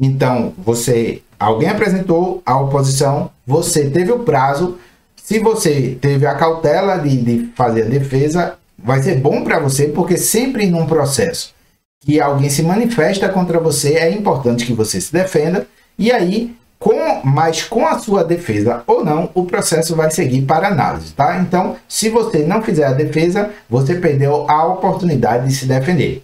Então, 0.00 0.54
você, 0.56 1.22
alguém 1.38 1.68
apresentou 1.68 2.42
a 2.44 2.58
oposição, 2.58 3.30
você 3.46 3.90
teve 3.90 4.10
o 4.12 4.20
prazo. 4.20 4.78
Se 5.26 5.40
você 5.40 5.98
teve 6.00 6.24
a 6.24 6.36
cautela 6.36 6.98
de, 6.98 7.16
de 7.16 7.52
fazer 7.56 7.82
a 7.82 7.88
defesa, 7.88 8.54
vai 8.78 9.02
ser 9.02 9.16
bom 9.16 9.42
para 9.42 9.58
você, 9.58 9.88
porque 9.88 10.16
sempre 10.16 10.66
num 10.66 10.86
processo 10.86 11.52
que 12.00 12.20
alguém 12.20 12.48
se 12.48 12.62
manifesta 12.62 13.28
contra 13.28 13.58
você, 13.58 13.94
é 13.94 14.08
importante 14.08 14.64
que 14.64 14.72
você 14.72 15.00
se 15.00 15.12
defenda. 15.12 15.66
E 15.98 16.12
aí 16.12 16.54
com, 16.78 17.22
mas 17.24 17.64
com 17.64 17.84
a 17.84 17.98
sua 17.98 18.22
defesa 18.22 18.84
ou 18.86 19.04
não, 19.04 19.28
o 19.34 19.44
processo 19.46 19.96
vai 19.96 20.12
seguir 20.12 20.42
para 20.42 20.68
análise, 20.68 21.12
tá? 21.12 21.40
Então, 21.40 21.74
se 21.88 22.08
você 22.08 22.44
não 22.44 22.62
fizer 22.62 22.84
a 22.84 22.92
defesa, 22.92 23.50
você 23.68 23.96
perdeu 23.96 24.48
a 24.48 24.64
oportunidade 24.64 25.48
de 25.48 25.54
se 25.54 25.66
defender. 25.66 26.22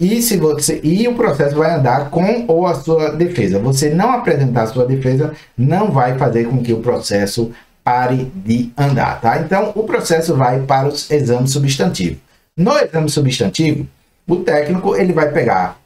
E, 0.00 0.22
se 0.22 0.38
você, 0.38 0.80
e 0.82 1.06
o 1.06 1.14
processo 1.14 1.56
vai 1.56 1.74
andar 1.74 2.08
com 2.08 2.46
ou 2.48 2.66
a 2.66 2.74
sua 2.76 3.10
defesa. 3.10 3.58
Você 3.58 3.90
não 3.90 4.12
apresentar 4.12 4.62
a 4.62 4.66
sua 4.68 4.86
defesa 4.86 5.34
não 5.56 5.90
vai 5.90 6.16
fazer 6.16 6.44
com 6.44 6.62
que 6.62 6.72
o 6.72 6.80
processo 6.80 7.52
pare 7.86 8.32
de 8.34 8.72
andar, 8.76 9.20
tá? 9.20 9.38
Então, 9.38 9.70
o 9.76 9.84
processo 9.84 10.34
vai 10.34 10.60
para 10.62 10.88
os 10.88 11.08
exames 11.08 11.52
substantivos. 11.52 12.18
No 12.56 12.76
exame 12.76 13.08
substantivo, 13.08 13.86
o 14.26 14.36
técnico 14.36 14.96
ele 14.96 15.12
vai 15.12 15.30
pegar 15.30 15.78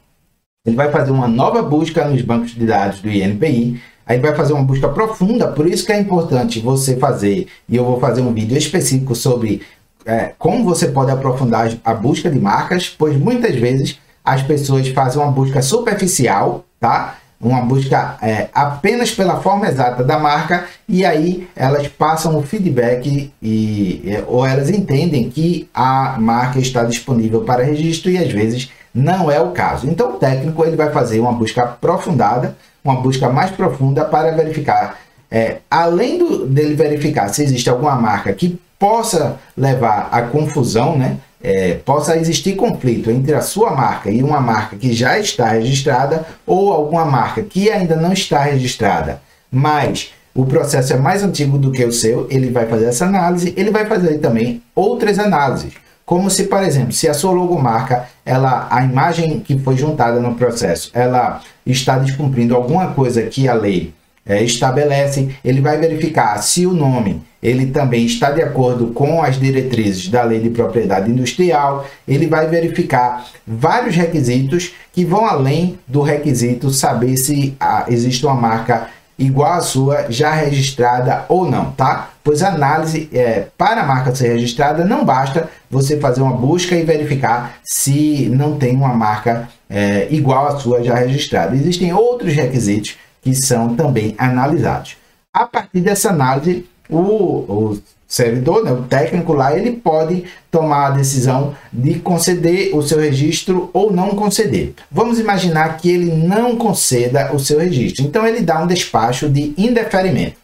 ele 0.63 0.75
vai 0.75 0.91
fazer 0.91 1.09
uma 1.09 1.27
nova 1.27 1.63
busca 1.63 2.07
nos 2.07 2.21
bancos 2.21 2.51
de 2.51 2.65
dados 2.67 3.01
do 3.01 3.09
INPI, 3.09 3.81
aí 4.05 4.19
vai 4.19 4.35
fazer 4.35 4.53
uma 4.53 4.63
busca 4.63 4.87
profunda, 4.89 5.47
por 5.47 5.65
isso 5.65 5.83
que 5.83 5.91
é 5.91 5.99
importante 5.99 6.59
você 6.59 6.97
fazer, 6.97 7.47
e 7.67 7.75
eu 7.75 7.83
vou 7.83 7.99
fazer 7.99 8.21
um 8.21 8.31
vídeo 8.31 8.55
específico 8.55 9.15
sobre 9.15 9.63
é, 10.05 10.33
como 10.37 10.63
você 10.63 10.87
pode 10.87 11.09
aprofundar 11.09 11.71
a 11.83 11.93
busca 11.95 12.29
de 12.29 12.39
marcas, 12.39 12.87
pois 12.87 13.17
muitas 13.17 13.55
vezes 13.55 13.99
as 14.23 14.43
pessoas 14.43 14.87
fazem 14.89 15.19
uma 15.19 15.31
busca 15.31 15.63
superficial, 15.63 16.63
tá? 16.79 17.17
Uma 17.41 17.61
busca 17.61 18.17
é, 18.21 18.49
apenas 18.53 19.11
pela 19.11 19.41
forma 19.41 19.67
exata 19.67 20.03
da 20.03 20.19
marca 20.19 20.65
e 20.87 21.03
aí 21.03 21.47
elas 21.55 21.87
passam 21.87 22.37
o 22.37 22.43
feedback 22.43 23.31
e, 23.41 24.03
é, 24.05 24.23
ou 24.27 24.45
elas 24.45 24.69
entendem 24.69 25.29
que 25.29 25.67
a 25.73 26.17
marca 26.19 26.59
está 26.59 26.83
disponível 26.83 27.41
para 27.41 27.63
registro 27.63 28.11
e 28.11 28.17
às 28.17 28.31
vezes 28.31 28.71
não 28.93 29.31
é 29.31 29.39
o 29.41 29.51
caso. 29.51 29.87
Então 29.87 30.11
o 30.11 30.17
técnico 30.17 30.63
ele 30.63 30.75
vai 30.75 30.91
fazer 30.91 31.19
uma 31.19 31.31
busca 31.31 31.63
aprofundada, 31.63 32.55
uma 32.83 32.95
busca 33.01 33.29
mais 33.29 33.49
profunda 33.51 34.05
para 34.05 34.31
verificar, 34.31 34.99
é, 35.29 35.57
além 35.69 36.17
do, 36.17 36.45
dele 36.45 36.75
verificar 36.75 37.29
se 37.29 37.43
existe 37.43 37.69
alguma 37.69 37.95
marca 37.95 38.33
que 38.33 38.59
possa 38.77 39.37
levar 39.55 40.09
à 40.11 40.23
confusão, 40.23 40.97
né? 40.97 41.17
É, 41.43 41.73
possa 41.73 42.17
existir 42.17 42.55
conflito 42.55 43.09
entre 43.09 43.33
a 43.33 43.41
sua 43.41 43.71
marca 43.71 44.11
e 44.11 44.21
uma 44.21 44.39
marca 44.39 44.75
que 44.75 44.93
já 44.93 45.17
está 45.17 45.49
registrada 45.49 46.25
ou 46.45 46.71
alguma 46.71 47.03
marca 47.03 47.41
que 47.41 47.69
ainda 47.69 47.95
não 47.95 48.13
está 48.13 48.43
registrada, 48.43 49.21
mas 49.51 50.11
o 50.33 50.45
processo 50.45 50.93
é 50.93 50.97
mais 50.97 51.23
antigo 51.23 51.57
do 51.57 51.71
que 51.71 51.83
o 51.83 51.91
seu, 51.91 52.27
ele 52.29 52.49
vai 52.49 52.65
fazer 52.65 52.85
essa 52.85 53.05
análise, 53.05 53.53
ele 53.57 53.71
vai 53.71 53.85
fazer 53.85 54.19
também 54.19 54.61
outras 54.73 55.19
análises. 55.19 55.73
Como 56.05 56.29
se, 56.29 56.43
por 56.45 56.63
exemplo, 56.63 56.91
se 56.91 57.07
a 57.07 57.13
sua 57.13 57.31
logomarca, 57.31 58.05
ela, 58.25 58.67
a 58.69 58.83
imagem 58.83 59.39
que 59.39 59.57
foi 59.59 59.77
juntada 59.77 60.19
no 60.19 60.35
processo, 60.35 60.91
ela 60.93 61.41
está 61.65 61.97
descumprindo 61.97 62.55
alguma 62.55 62.93
coisa 62.93 63.23
que 63.23 63.47
a 63.47 63.53
lei 63.53 63.93
é, 64.25 64.43
estabelece, 64.43 65.29
ele 65.43 65.61
vai 65.61 65.77
verificar 65.77 66.41
se 66.41 66.65
o 66.65 66.73
nome 66.73 67.21
ele 67.41 67.67
também 67.67 68.05
está 68.05 68.29
de 68.29 68.41
acordo 68.41 68.87
com 68.87 69.23
as 69.23 69.39
diretrizes 69.39 70.07
da 70.07 70.21
lei 70.21 70.39
de 70.39 70.51
propriedade 70.51 71.09
industrial, 71.09 71.87
ele 72.07 72.27
vai 72.27 72.47
verificar 72.47 73.25
vários 73.47 73.95
requisitos 73.95 74.73
que 74.93 75.03
vão 75.03 75.25
além 75.25 75.79
do 75.87 76.01
requisito 76.01 76.69
saber 76.69 77.17
se 77.17 77.55
ah, 77.59 77.85
existe 77.87 78.23
uma 78.25 78.35
marca 78.35 78.89
igual 79.17 79.53
à 79.53 79.61
sua 79.61 80.05
já 80.09 80.31
registrada 80.33 81.25
ou 81.29 81.49
não, 81.49 81.71
tá? 81.71 82.09
Pois 82.23 82.43
a 82.43 82.49
análise 82.49 83.09
é, 83.13 83.47
para 83.57 83.81
a 83.81 83.85
marca 83.85 84.13
ser 84.13 84.29
registrada 84.33 84.85
não 84.85 85.03
basta 85.03 85.49
você 85.69 85.97
fazer 85.97 86.21
uma 86.21 86.35
busca 86.35 86.75
e 86.75 86.83
verificar 86.83 87.59
se 87.63 88.29
não 88.29 88.57
tem 88.57 88.75
uma 88.75 88.93
marca 88.93 89.49
é, 89.69 90.07
igual 90.11 90.47
à 90.47 90.59
sua 90.59 90.83
já 90.83 90.95
registrada. 90.95 91.55
Existem 91.55 91.93
outros 91.93 92.33
requisitos 92.33 92.97
que 93.21 93.35
são 93.35 93.75
também 93.75 94.15
analisados. 94.17 94.97
A 95.33 95.45
partir 95.45 95.79
dessa 95.81 96.09
análise, 96.09 96.65
o, 96.89 96.97
o 96.97 97.81
servidor, 98.11 98.63
né, 98.63 98.71
o 98.73 98.83
técnico 98.83 99.31
lá, 99.31 99.57
ele 99.57 99.71
pode 99.71 100.25
tomar 100.51 100.87
a 100.87 100.91
decisão 100.91 101.55
de 101.71 101.99
conceder 101.99 102.75
o 102.75 102.81
seu 102.81 102.99
registro 102.99 103.69
ou 103.71 103.93
não 103.93 104.09
conceder. 104.09 104.73
Vamos 104.91 105.17
imaginar 105.17 105.77
que 105.77 105.89
ele 105.89 106.11
não 106.11 106.57
conceda 106.57 107.33
o 107.33 107.39
seu 107.39 107.59
registro. 107.59 108.03
Então 108.03 108.27
ele 108.27 108.41
dá 108.41 108.61
um 108.61 108.67
despacho 108.67 109.29
de 109.29 109.53
indeferimento. 109.57 110.35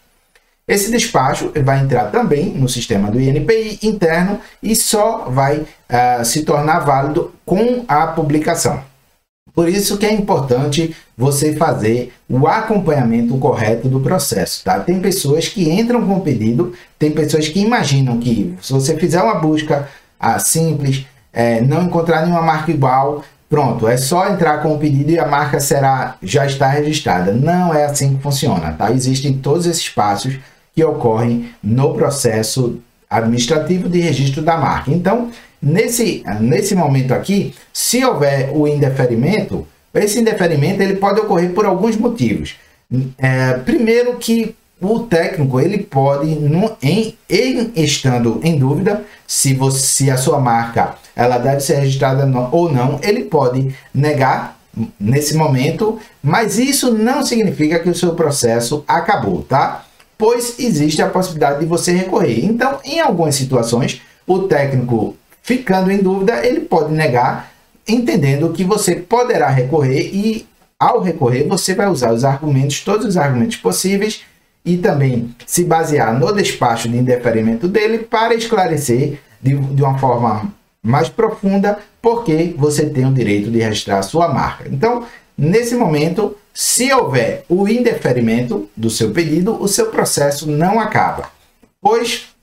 Esse 0.65 0.91
despacho 0.91 1.51
vai 1.63 1.79
entrar 1.79 2.05
também 2.11 2.49
no 2.49 2.67
sistema 2.67 3.09
do 3.09 3.19
INPI 3.19 3.79
interno 3.83 4.39
e 4.61 4.75
só 4.75 5.29
vai 5.29 5.59
uh, 5.59 6.25
se 6.25 6.43
tornar 6.43 6.79
válido 6.79 7.33
com 7.45 7.85
a 7.87 8.07
publicação. 8.07 8.81
Por 9.57 9.67
isso 9.67 9.97
que 9.97 10.05
é 10.05 10.13
importante 10.13 10.95
você 11.17 11.55
fazer 11.55 12.13
o 12.29 12.45
acompanhamento 12.45 13.35
correto 13.39 13.89
do 13.89 13.99
processo, 13.99 14.63
tá? 14.63 14.79
Tem 14.79 14.99
pessoas 15.01 15.47
que 15.47 15.67
entram 15.67 16.05
com 16.05 16.17
o 16.17 16.21
pedido, 16.21 16.73
tem 16.99 17.09
pessoas 17.09 17.47
que 17.47 17.59
imaginam 17.59 18.19
que 18.19 18.55
se 18.61 18.71
você 18.71 18.95
fizer 18.97 19.19
uma 19.19 19.33
busca 19.39 19.89
ah, 20.19 20.37
simples, 20.37 21.07
é, 21.33 21.59
não 21.59 21.81
encontrar 21.81 22.21
nenhuma 22.21 22.43
marca 22.43 22.69
igual, 22.69 23.23
pronto, 23.49 23.87
é 23.87 23.97
só 23.97 24.29
entrar 24.29 24.61
com 24.61 24.75
o 24.75 24.77
pedido 24.77 25.09
e 25.09 25.17
a 25.17 25.25
marca 25.25 25.59
será 25.59 26.17
já 26.21 26.45
está 26.45 26.67
registrada. 26.67 27.31
Não 27.31 27.73
é 27.73 27.85
assim 27.85 28.15
que 28.15 28.21
funciona, 28.21 28.73
tá? 28.73 28.91
Existem 28.91 29.39
todos 29.39 29.65
esses 29.65 29.89
passos 29.89 30.37
que 30.75 30.85
ocorrem 30.85 31.49
no 31.63 31.95
processo 31.95 32.79
administrativo 33.09 33.89
de 33.89 34.01
registro 34.01 34.43
da 34.43 34.55
marca. 34.55 34.91
Então, 34.91 35.31
Nesse, 35.61 36.23
nesse 36.39 36.75
momento 36.75 37.13
aqui, 37.13 37.53
se 37.73 38.03
houver 38.03 38.51
o 38.53 38.67
indeferimento, 38.67 39.67
esse 39.93 40.19
indeferimento 40.19 40.81
ele 40.81 40.97
pode 40.97 41.19
ocorrer 41.19 41.51
por 41.51 41.65
alguns 41.65 41.95
motivos. 41.95 42.55
É, 43.17 43.53
primeiro 43.53 44.17
que 44.17 44.55
o 44.79 44.99
técnico 44.99 45.59
ele 45.59 45.79
pode, 45.79 46.29
em, 46.81 47.17
em, 47.29 47.71
estando 47.75 48.39
em 48.43 48.57
dúvida 48.57 49.03
se, 49.25 49.53
você, 49.53 49.79
se 49.79 50.11
a 50.11 50.17
sua 50.17 50.39
marca 50.39 50.95
ela 51.15 51.39
deve 51.39 51.61
ser 51.61 51.77
registrada 51.79 52.25
ou 52.51 52.71
não, 52.71 52.99
ele 53.01 53.23
pode 53.23 53.75
negar 53.93 54.57
nesse 54.99 55.35
momento, 55.35 55.99
mas 56.21 56.59
isso 56.59 56.93
não 56.93 57.25
significa 57.25 57.79
que 57.79 57.89
o 57.89 57.95
seu 57.95 58.13
processo 58.13 58.83
acabou, 58.87 59.41
tá? 59.41 59.85
Pois 60.15 60.59
existe 60.59 61.01
a 61.01 61.09
possibilidade 61.09 61.59
de 61.59 61.65
você 61.65 61.91
recorrer. 61.91 62.45
Então, 62.45 62.77
em 62.85 62.99
algumas 62.99 63.33
situações, 63.33 64.01
o 64.27 64.43
técnico 64.43 65.15
ficando 65.47 65.89
em 65.89 65.99
dúvida, 65.99 66.45
ele 66.45 66.59
pode 66.59 66.93
negar, 66.93 67.53
entendendo 67.87 68.51
que 68.51 68.65
você 68.65 68.95
poderá 68.95 69.47
recorrer 69.47 70.13
e 70.13 70.45
ao 70.77 71.01
recorrer 71.01 71.47
você 71.47 71.73
vai 71.73 71.87
usar 71.87 72.11
os 72.11 72.25
argumentos, 72.25 72.81
todos 72.81 73.05
os 73.05 73.15
argumentos 73.15 73.55
possíveis 73.55 74.25
e 74.65 74.75
também 74.75 75.33
se 75.45 75.63
basear 75.63 76.19
no 76.19 76.33
despacho 76.33 76.89
de 76.89 76.97
indeferimento 76.97 77.65
dele 77.65 77.99
para 77.99 78.35
esclarecer 78.35 79.19
de, 79.41 79.55
de 79.55 79.81
uma 79.81 79.97
forma 79.97 80.53
mais 80.83 81.07
profunda 81.07 81.79
porque 82.01 82.53
você 82.57 82.89
tem 82.89 83.05
o 83.05 83.13
direito 83.13 83.49
de 83.49 83.59
registrar 83.59 84.01
sua 84.01 84.27
marca. 84.27 84.67
Então, 84.69 85.05
nesse 85.37 85.75
momento, 85.75 86.35
se 86.53 86.91
houver 86.91 87.45
o 87.47 87.69
indeferimento 87.69 88.69
do 88.75 88.89
seu 88.89 89.11
pedido, 89.11 89.55
o 89.63 89.67
seu 89.69 89.85
processo 89.85 90.45
não 90.51 90.77
acaba, 90.77 91.31
pois 91.81 92.35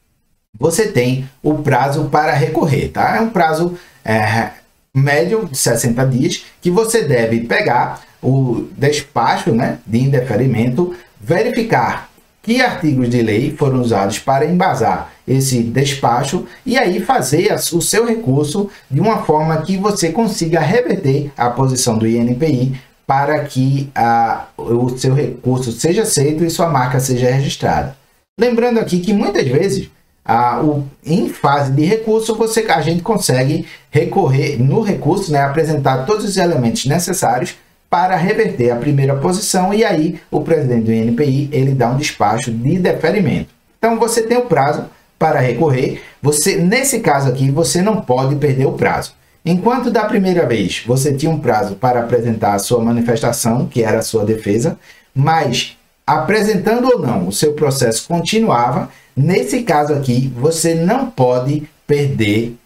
você 0.58 0.88
tem 0.88 1.28
o 1.42 1.54
prazo 1.54 2.04
para 2.04 2.32
recorrer, 2.32 2.88
tá? 2.88 3.16
É 3.16 3.20
um 3.20 3.30
prazo 3.30 3.76
é, 4.04 4.50
médio 4.94 5.48
de 5.50 5.58
60 5.58 6.06
dias 6.06 6.44
que 6.60 6.70
você 6.70 7.02
deve 7.02 7.40
pegar 7.40 8.02
o 8.22 8.68
despacho 8.76 9.52
né, 9.52 9.78
de 9.86 9.98
indeferimento, 9.98 10.94
verificar 11.20 12.08
que 12.42 12.60
artigos 12.60 13.08
de 13.08 13.22
lei 13.22 13.54
foram 13.56 13.80
usados 13.80 14.18
para 14.18 14.44
embasar 14.44 15.12
esse 15.26 15.62
despacho 15.62 16.46
e 16.64 16.76
aí 16.76 17.00
fazer 17.00 17.54
o 17.72 17.80
seu 17.80 18.06
recurso 18.06 18.70
de 18.90 19.00
uma 19.00 19.22
forma 19.22 19.62
que 19.62 19.78
você 19.78 20.10
consiga 20.10 20.60
reverter 20.60 21.32
a 21.36 21.48
posição 21.48 21.96
do 21.96 22.06
INPI 22.06 22.78
para 23.06 23.44
que 23.44 23.90
a, 23.94 24.46
o 24.56 24.90
seu 24.90 25.14
recurso 25.14 25.72
seja 25.72 26.02
aceito 26.02 26.44
e 26.44 26.50
sua 26.50 26.68
marca 26.68 27.00
seja 27.00 27.30
registrada. 27.30 27.96
Lembrando 28.38 28.78
aqui 28.78 29.00
que 29.00 29.12
muitas 29.12 29.46
vezes 29.46 29.90
a, 30.24 30.60
o, 30.62 30.84
em 31.04 31.28
fase 31.28 31.72
de 31.72 31.84
recurso 31.84 32.34
você, 32.34 32.60
a 32.70 32.80
gente 32.80 33.02
consegue 33.02 33.66
recorrer 33.90 34.56
no 34.58 34.80
recurso, 34.80 35.30
né, 35.30 35.42
apresentar 35.42 36.06
todos 36.06 36.24
os 36.24 36.36
elementos 36.36 36.86
necessários 36.86 37.56
para 37.90 38.16
reverter 38.16 38.70
a 38.70 38.76
primeira 38.76 39.14
posição 39.16 39.72
e 39.72 39.84
aí 39.84 40.18
o 40.30 40.40
presidente 40.40 40.84
do 40.84 40.92
INPI 40.92 41.50
ele 41.52 41.72
dá 41.72 41.90
um 41.90 41.96
despacho 41.96 42.50
de 42.50 42.78
deferimento. 42.78 43.50
Então 43.78 43.98
você 43.98 44.22
tem 44.22 44.38
o 44.38 44.46
prazo 44.46 44.86
para 45.18 45.38
recorrer. 45.38 46.02
Você 46.20 46.56
nesse 46.56 47.00
caso 47.00 47.28
aqui 47.28 47.50
você 47.50 47.82
não 47.82 48.00
pode 48.00 48.34
perder 48.36 48.66
o 48.66 48.72
prazo. 48.72 49.14
Enquanto 49.44 49.90
da 49.90 50.06
primeira 50.06 50.46
vez 50.46 50.82
você 50.86 51.12
tinha 51.12 51.30
um 51.30 51.38
prazo 51.38 51.76
para 51.76 52.00
apresentar 52.00 52.54
a 52.54 52.58
sua 52.58 52.82
manifestação, 52.82 53.66
que 53.66 53.82
era 53.82 53.98
a 53.98 54.02
sua 54.02 54.24
defesa, 54.24 54.78
mas 55.14 55.76
apresentando 56.06 56.88
ou 56.88 56.98
não, 56.98 57.28
o 57.28 57.32
seu 57.32 57.52
processo 57.54 58.06
continuava. 58.06 58.90
Nesse 59.16 59.62
caso 59.62 59.92
aqui, 59.94 60.32
você 60.36 60.74
não 60.74 61.10
pode 61.10 61.68
perder 61.86 62.56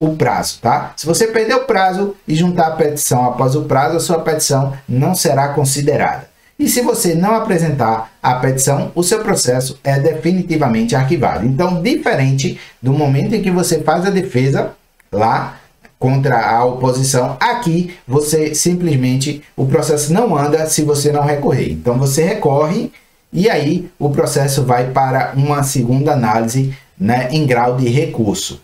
o 0.00 0.16
prazo, 0.16 0.58
tá? 0.60 0.92
Se 0.96 1.06
você 1.06 1.28
perder 1.28 1.54
o 1.54 1.64
prazo 1.64 2.14
e 2.28 2.34
juntar 2.34 2.68
a 2.68 2.76
petição 2.76 3.24
após 3.24 3.54
o 3.54 3.62
prazo, 3.62 3.96
a 3.96 4.00
sua 4.00 4.18
petição 4.20 4.74
não 4.88 5.14
será 5.14 5.48
considerada. 5.48 6.28
E 6.58 6.68
se 6.68 6.82
você 6.82 7.14
não 7.14 7.34
apresentar 7.34 8.12
a 8.22 8.34
petição, 8.34 8.92
o 8.94 9.02
seu 9.02 9.20
processo 9.20 9.78
é 9.82 9.98
definitivamente 9.98 10.94
arquivado. 10.94 11.44
Então, 11.44 11.82
diferente 11.82 12.60
do 12.80 12.92
momento 12.92 13.34
em 13.34 13.42
que 13.42 13.50
você 13.50 13.80
faz 13.80 14.06
a 14.06 14.10
defesa 14.10 14.72
lá 15.10 15.58
contra 16.04 16.50
a 16.50 16.62
oposição, 16.66 17.38
aqui 17.40 17.96
você 18.06 18.54
simplesmente 18.54 19.42
o 19.56 19.64
processo 19.64 20.12
não 20.12 20.36
anda 20.36 20.66
se 20.66 20.82
você 20.82 21.10
não 21.10 21.22
recorrer. 21.22 21.72
Então, 21.72 21.96
você 21.96 22.22
recorre 22.22 22.92
e 23.32 23.48
aí 23.48 23.90
o 23.98 24.10
processo 24.10 24.64
vai 24.64 24.90
para 24.90 25.32
uma 25.34 25.62
segunda 25.62 26.12
análise 26.12 26.76
né, 27.00 27.30
em 27.30 27.46
grau 27.46 27.78
de 27.78 27.88
recurso. 27.88 28.60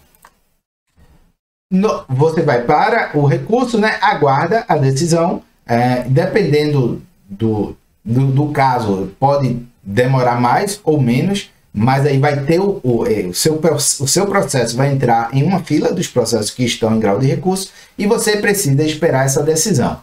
No, 1.73 2.05
você 2.11 2.43
vai 2.43 2.61
para 2.61 3.13
o 3.15 3.25
recurso, 3.25 3.79
né, 3.79 3.97
aguarda 4.03 4.67
a 4.69 4.77
decisão, 4.77 5.43
é, 5.67 6.03
dependendo 6.03 7.01
do, 7.27 7.75
do, 8.05 8.27
do, 8.27 8.49
caso, 8.49 9.13
pode 9.19 9.67
demorar 9.83 10.39
mais 10.39 10.79
ou 10.85 11.01
menos, 11.01 11.51
mas 11.73 12.05
aí 12.05 12.19
vai 12.19 12.45
ter 12.45 12.61
o, 12.61 12.81
o, 12.83 13.07
é, 13.07 13.27
o, 13.27 13.35
seu, 13.35 13.61
o 14.01 14.09
seu 14.09 14.27
processo 14.27 14.77
vai 14.77 14.93
entrar 14.93 15.31
em 15.33 15.43
uma 15.43 15.61
fila 15.61 15.93
dos 15.93 16.09
processos 16.09 16.51
que 16.51 16.65
estão 16.65 16.95
em 16.95 17.01
grau 17.01 17.19
de 17.19 17.27
recurso 17.27 17.71
e 17.97 18.07
você 18.07 18.37
precisa 18.37 18.83
esperar 18.83 19.27
essa 19.27 19.43
decisão. 19.43 20.01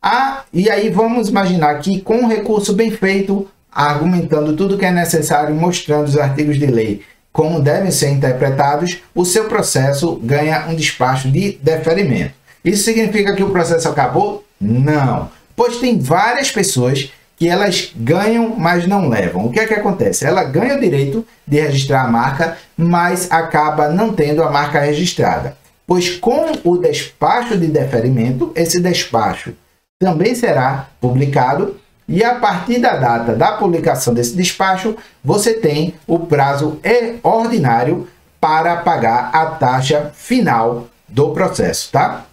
Ah, 0.00 0.44
e 0.52 0.68
aí 0.70 0.90
vamos 0.90 1.28
imaginar 1.28 1.78
que 1.80 2.00
com 2.00 2.16
um 2.16 2.28
recurso 2.28 2.72
bem 2.72 2.90
feito, 2.90 3.48
argumentando 3.70 4.56
tudo 4.56 4.78
que 4.78 4.84
é 4.84 4.90
necessário, 4.90 5.54
mostrando 5.54 6.08
os 6.08 6.16
artigos 6.16 6.58
de 6.58 6.66
lei 6.66 7.02
como 7.32 7.60
devem 7.60 7.90
ser 7.90 8.10
interpretados, 8.10 8.98
o 9.14 9.24
seu 9.24 9.46
processo 9.46 10.16
ganha 10.22 10.66
um 10.68 10.74
despacho 10.74 11.30
de 11.30 11.58
deferimento. 11.62 12.34
Isso 12.62 12.84
significa 12.84 13.34
que 13.34 13.42
o 13.42 13.50
processo 13.50 13.88
acabou? 13.88 14.44
Não, 14.60 15.30
pois 15.56 15.78
tem 15.78 15.98
várias 15.98 16.52
pessoas 16.52 17.10
que 17.42 17.48
elas 17.48 17.90
ganham, 17.96 18.54
mas 18.56 18.86
não 18.86 19.08
levam. 19.08 19.46
O 19.46 19.50
que 19.50 19.58
é 19.58 19.66
que 19.66 19.74
acontece? 19.74 20.24
Ela 20.24 20.44
ganha 20.44 20.76
o 20.76 20.80
direito 20.80 21.26
de 21.44 21.60
registrar 21.60 22.02
a 22.04 22.08
marca, 22.08 22.56
mas 22.76 23.32
acaba 23.32 23.88
não 23.88 24.12
tendo 24.12 24.44
a 24.44 24.50
marca 24.52 24.78
registrada. 24.78 25.56
Pois 25.84 26.08
com 26.08 26.52
o 26.62 26.78
despacho 26.78 27.58
de 27.58 27.66
deferimento, 27.66 28.52
esse 28.54 28.78
despacho 28.78 29.54
também 29.98 30.36
será 30.36 30.86
publicado 31.00 31.74
e 32.06 32.22
a 32.22 32.36
partir 32.36 32.78
da 32.78 32.94
data 32.94 33.34
da 33.34 33.50
publicação 33.56 34.14
desse 34.14 34.36
despacho, 34.36 34.94
você 35.24 35.54
tem 35.54 35.94
o 36.06 36.20
prazo 36.20 36.78
ordinário 37.24 38.06
para 38.40 38.76
pagar 38.76 39.30
a 39.32 39.46
taxa 39.46 40.12
final 40.14 40.86
do 41.08 41.30
processo, 41.30 41.90
tá? 41.90 42.24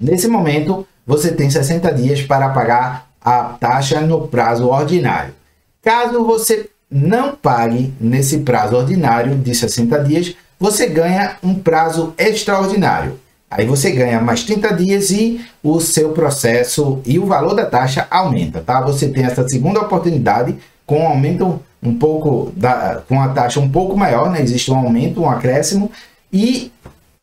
Nesse 0.00 0.28
momento, 0.28 0.86
você 1.04 1.32
tem 1.32 1.50
60 1.50 1.92
dias 1.94 2.22
para 2.22 2.50
pagar 2.50 3.05
a 3.26 3.56
taxa 3.58 4.00
no 4.00 4.28
prazo 4.28 4.68
ordinário. 4.68 5.34
Caso 5.82 6.24
você 6.24 6.70
não 6.88 7.34
pague 7.34 7.92
nesse 8.00 8.38
prazo 8.38 8.76
ordinário 8.76 9.34
de 9.34 9.52
60 9.52 10.04
dias, 10.04 10.36
você 10.60 10.86
ganha 10.86 11.36
um 11.42 11.56
prazo 11.56 12.14
extraordinário. 12.16 13.18
Aí 13.50 13.66
você 13.66 13.90
ganha 13.90 14.20
mais 14.20 14.44
30 14.44 14.74
dias 14.74 15.10
e 15.10 15.44
o 15.60 15.80
seu 15.80 16.10
processo 16.10 17.00
e 17.04 17.18
o 17.18 17.26
valor 17.26 17.54
da 17.54 17.66
taxa 17.66 18.06
aumenta, 18.08 18.60
tá? 18.60 18.80
Você 18.82 19.08
tem 19.08 19.24
essa 19.24 19.46
segunda 19.48 19.80
oportunidade 19.80 20.56
com 20.86 21.00
um 21.00 21.08
aumento 21.08 21.60
um 21.82 21.98
pouco 21.98 22.52
da, 22.56 23.02
com 23.08 23.20
a 23.20 23.28
taxa 23.28 23.58
um 23.58 23.68
pouco 23.68 23.96
maior, 23.96 24.30
né? 24.30 24.40
Existe 24.40 24.70
um 24.70 24.76
aumento, 24.76 25.22
um 25.22 25.28
acréscimo 25.28 25.90
e 26.32 26.70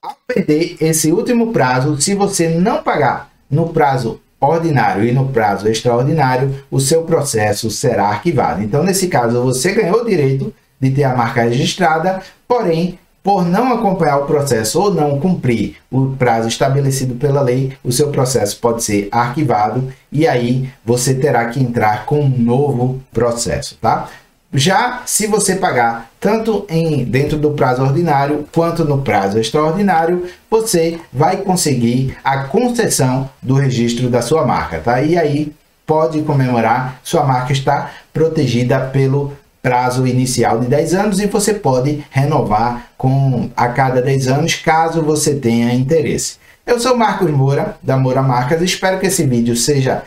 ao 0.02 0.18
perder 0.28 0.76
esse 0.82 1.14
último 1.14 1.54
prazo, 1.54 2.00
se 2.02 2.14
você 2.14 2.50
não 2.50 2.84
pagar 2.84 3.30
no 3.50 3.70
prazo 3.70 4.20
ordinário 4.50 5.06
e 5.06 5.12
no 5.12 5.30
prazo 5.30 5.68
extraordinário, 5.68 6.56
o 6.70 6.80
seu 6.80 7.04
processo 7.04 7.70
será 7.70 8.08
arquivado. 8.08 8.64
Então, 8.64 8.84
nesse 8.84 9.08
caso, 9.08 9.42
você 9.42 9.74
ganhou 9.74 10.02
o 10.02 10.06
direito 10.06 10.54
de 10.80 10.92
ter 10.92 11.04
a 11.04 11.16
marca 11.16 11.44
registrada, 11.44 12.22
porém 12.48 13.00
por 13.24 13.46
não 13.46 13.72
acompanhar 13.72 14.18
o 14.18 14.26
processo 14.26 14.82
ou 14.82 14.94
não 14.94 15.18
cumprir 15.18 15.78
o 15.90 16.08
prazo 16.18 16.50
estabelecido 16.50 17.16
pela 17.16 17.42
lei, 17.42 17.72
o 17.82 17.90
seu 17.90 18.10
processo 18.10 18.60
pode 18.60 18.84
ser 18.84 19.08
arquivado 19.10 19.94
e 20.12 20.28
aí 20.28 20.70
você 20.84 21.14
terá 21.14 21.46
que 21.46 21.62
entrar 21.62 22.06
com 22.06 22.20
um 22.20 22.30
novo 22.30 23.02
processo, 23.14 23.78
tá? 23.82 24.10
Já 24.54 25.02
se 25.08 25.26
você 25.26 25.56
pagar 25.56 26.12
tanto 26.20 26.64
em 26.70 27.04
dentro 27.04 27.40
do 27.40 27.52
prazo 27.52 27.82
ordinário 27.82 28.48
quanto 28.52 28.86
no 28.86 29.02
prazo 29.02 29.40
extraordinário, 29.40 30.28
você 30.48 31.00
vai 31.12 31.38
conseguir 31.38 32.16
a 32.24 32.44
concessão 32.44 33.28
do 33.42 33.56
registro 33.56 34.10
da 34.10 34.22
sua 34.22 34.46
marca, 34.46 34.80
tá? 34.80 35.02
E 35.02 35.18
aí 35.18 35.52
pode 35.88 36.22
comemorar, 36.22 37.00
sua 37.04 37.24
marca 37.24 37.52
está 37.52 37.92
protegida 38.14 38.80
pelo 38.80 39.34
prazo 39.60 40.06
inicial 40.06 40.60
de 40.60 40.68
10 40.68 40.94
anos 40.94 41.20
e 41.20 41.26
você 41.26 41.56
pode 41.56 42.06
renovar 42.12 42.90
com 42.96 43.50
a 43.58 43.70
cada 43.70 44.04
10 44.04 44.28
anos 44.28 44.54
caso 44.54 45.02
você 45.02 45.34
tenha 45.34 45.74
interesse. 45.74 46.36
Eu 46.66 46.80
sou 46.80 46.96
Marcos 46.96 47.32
Moura, 47.32 47.76
da 47.82 47.98
Moura 47.98 48.22
Marcas, 48.22 48.62
espero 48.62 49.00
que 49.00 49.08
esse 49.08 49.26
vídeo 49.26 49.56
seja 49.56 50.04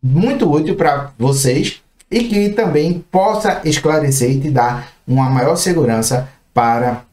muito 0.00 0.48
útil 0.48 0.76
para 0.76 1.10
vocês 1.18 1.82
e 2.12 2.24
que 2.24 2.50
também 2.50 3.04
possa 3.10 3.62
esclarecer 3.64 4.30
e 4.30 4.40
te 4.40 4.50
dar 4.50 4.92
uma 5.08 5.30
maior 5.30 5.56
segurança 5.56 6.28
para 6.52 7.04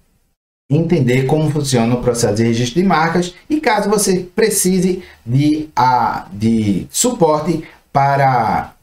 entender 0.69 1.25
como 1.25 1.49
funciona 1.49 1.95
o 1.95 2.01
processo 2.01 2.35
de 2.35 2.43
registro 2.43 2.79
de 2.79 2.87
marcas 2.87 3.33
e 3.49 3.59
caso 3.59 3.89
você 3.89 4.19
precise 4.35 5.01
de, 5.25 5.69
a, 5.75 6.27
de 6.31 6.85
suporte 6.91 7.63
para 7.91 8.73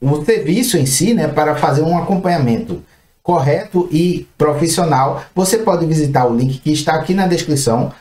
o 0.00 0.24
serviço 0.24 0.76
em 0.76 0.86
si, 0.86 1.14
né, 1.14 1.28
para 1.28 1.54
fazer 1.54 1.82
um 1.82 1.96
acompanhamento 1.96 2.82
correto 3.22 3.86
e 3.92 4.26
profissional, 4.36 5.22
você 5.34 5.58
pode 5.58 5.86
visitar 5.86 6.26
o 6.26 6.34
link 6.34 6.58
que 6.58 6.72
está 6.72 6.94
aqui 6.94 7.14
na 7.14 7.26
descrição 7.26 7.92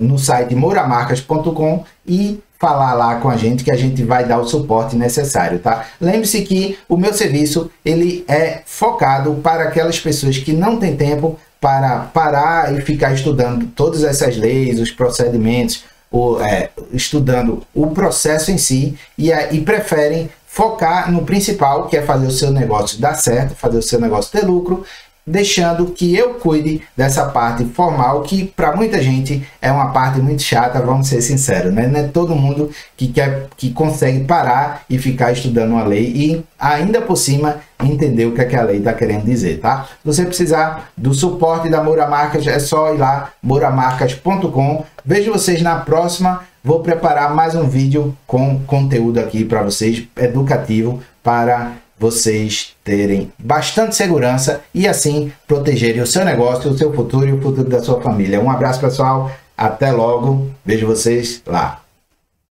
no 0.00 0.18
site 0.18 0.54
mouramarcas.com 0.54 1.84
e 2.06 2.40
falar 2.58 2.94
lá 2.94 3.16
com 3.16 3.28
a 3.28 3.36
gente 3.36 3.62
que 3.62 3.70
a 3.70 3.76
gente 3.76 4.02
vai 4.02 4.24
dar 4.24 4.38
o 4.38 4.46
suporte 4.46 4.96
necessário, 4.96 5.58
tá? 5.58 5.84
Lembre-se 6.00 6.42
que 6.42 6.78
o 6.88 6.96
meu 6.96 7.12
serviço 7.12 7.70
ele 7.84 8.24
é 8.26 8.62
focado 8.64 9.34
para 9.42 9.64
aquelas 9.64 10.00
pessoas 10.00 10.38
que 10.38 10.52
não 10.52 10.78
têm 10.78 10.96
tempo 10.96 11.38
para 11.60 11.98
parar 11.98 12.74
e 12.74 12.80
ficar 12.80 13.12
estudando 13.12 13.66
todas 13.74 14.04
essas 14.04 14.36
leis, 14.36 14.80
os 14.80 14.90
procedimentos, 14.90 15.84
o, 16.10 16.40
é, 16.40 16.70
estudando 16.92 17.62
o 17.74 17.88
processo 17.88 18.50
em 18.50 18.58
si 18.58 18.96
e, 19.18 19.30
e 19.30 19.60
preferem 19.60 20.30
focar 20.46 21.12
no 21.12 21.22
principal, 21.22 21.86
que 21.86 21.98
é 21.98 22.02
fazer 22.02 22.26
o 22.26 22.30
seu 22.30 22.50
negócio 22.50 22.98
dar 22.98 23.14
certo, 23.14 23.54
fazer 23.54 23.76
o 23.76 23.82
seu 23.82 24.00
negócio 24.00 24.32
ter 24.32 24.46
lucro 24.46 24.84
deixando 25.26 25.86
que 25.86 26.14
eu 26.14 26.34
cuide 26.34 26.80
dessa 26.96 27.26
parte 27.26 27.64
formal, 27.64 28.22
que 28.22 28.44
para 28.44 28.76
muita 28.76 29.02
gente 29.02 29.46
é 29.60 29.72
uma 29.72 29.90
parte 29.90 30.20
muito 30.20 30.40
chata, 30.40 30.80
vamos 30.80 31.08
ser 31.08 31.20
sinceros, 31.20 31.74
né? 31.74 31.88
Não 31.88 32.00
é 32.00 32.04
todo 32.04 32.36
mundo 32.36 32.70
que 32.96 33.08
quer 33.08 33.48
que 33.56 33.72
consegue 33.72 34.24
parar 34.24 34.84
e 34.88 34.98
ficar 34.98 35.32
estudando 35.32 35.72
uma 35.72 35.84
lei 35.84 36.04
e 36.04 36.44
ainda 36.58 37.00
por 37.02 37.16
cima 37.16 37.56
entender 37.82 38.26
o 38.26 38.32
que, 38.32 38.40
é 38.40 38.44
que 38.44 38.56
a 38.56 38.62
lei 38.62 38.78
está 38.78 38.92
querendo 38.94 39.24
dizer, 39.24 39.58
tá? 39.60 39.86
Se 40.00 40.06
você 40.06 40.24
precisar 40.24 40.90
do 40.96 41.12
suporte 41.12 41.68
da 41.68 41.82
Moura 41.82 42.06
Marcas, 42.06 42.46
é 42.46 42.58
só 42.60 42.94
ir 42.94 42.98
lá, 42.98 43.32
mouramarcas.com. 43.42 44.84
Vejo 45.04 45.32
vocês 45.32 45.60
na 45.60 45.76
próxima. 45.76 46.42
Vou 46.62 46.80
preparar 46.80 47.34
mais 47.34 47.54
um 47.54 47.68
vídeo 47.68 48.16
com 48.26 48.60
conteúdo 48.60 49.20
aqui 49.20 49.44
para 49.44 49.62
vocês, 49.62 50.04
educativo, 50.16 51.00
para 51.22 51.72
vocês 51.98 52.74
terem 52.84 53.32
bastante 53.38 53.96
segurança 53.96 54.62
e 54.74 54.86
assim 54.86 55.32
protegerem 55.46 56.02
o 56.02 56.06
seu 56.06 56.24
negócio, 56.24 56.70
o 56.70 56.78
seu 56.78 56.92
futuro 56.92 57.28
e 57.28 57.32
o 57.32 57.40
futuro 57.40 57.68
da 57.68 57.82
sua 57.82 58.00
família. 58.00 58.40
Um 58.40 58.50
abraço, 58.50 58.80
pessoal. 58.80 59.30
Até 59.56 59.90
logo. 59.90 60.50
Vejo 60.64 60.86
vocês 60.86 61.42
lá. 61.46 61.85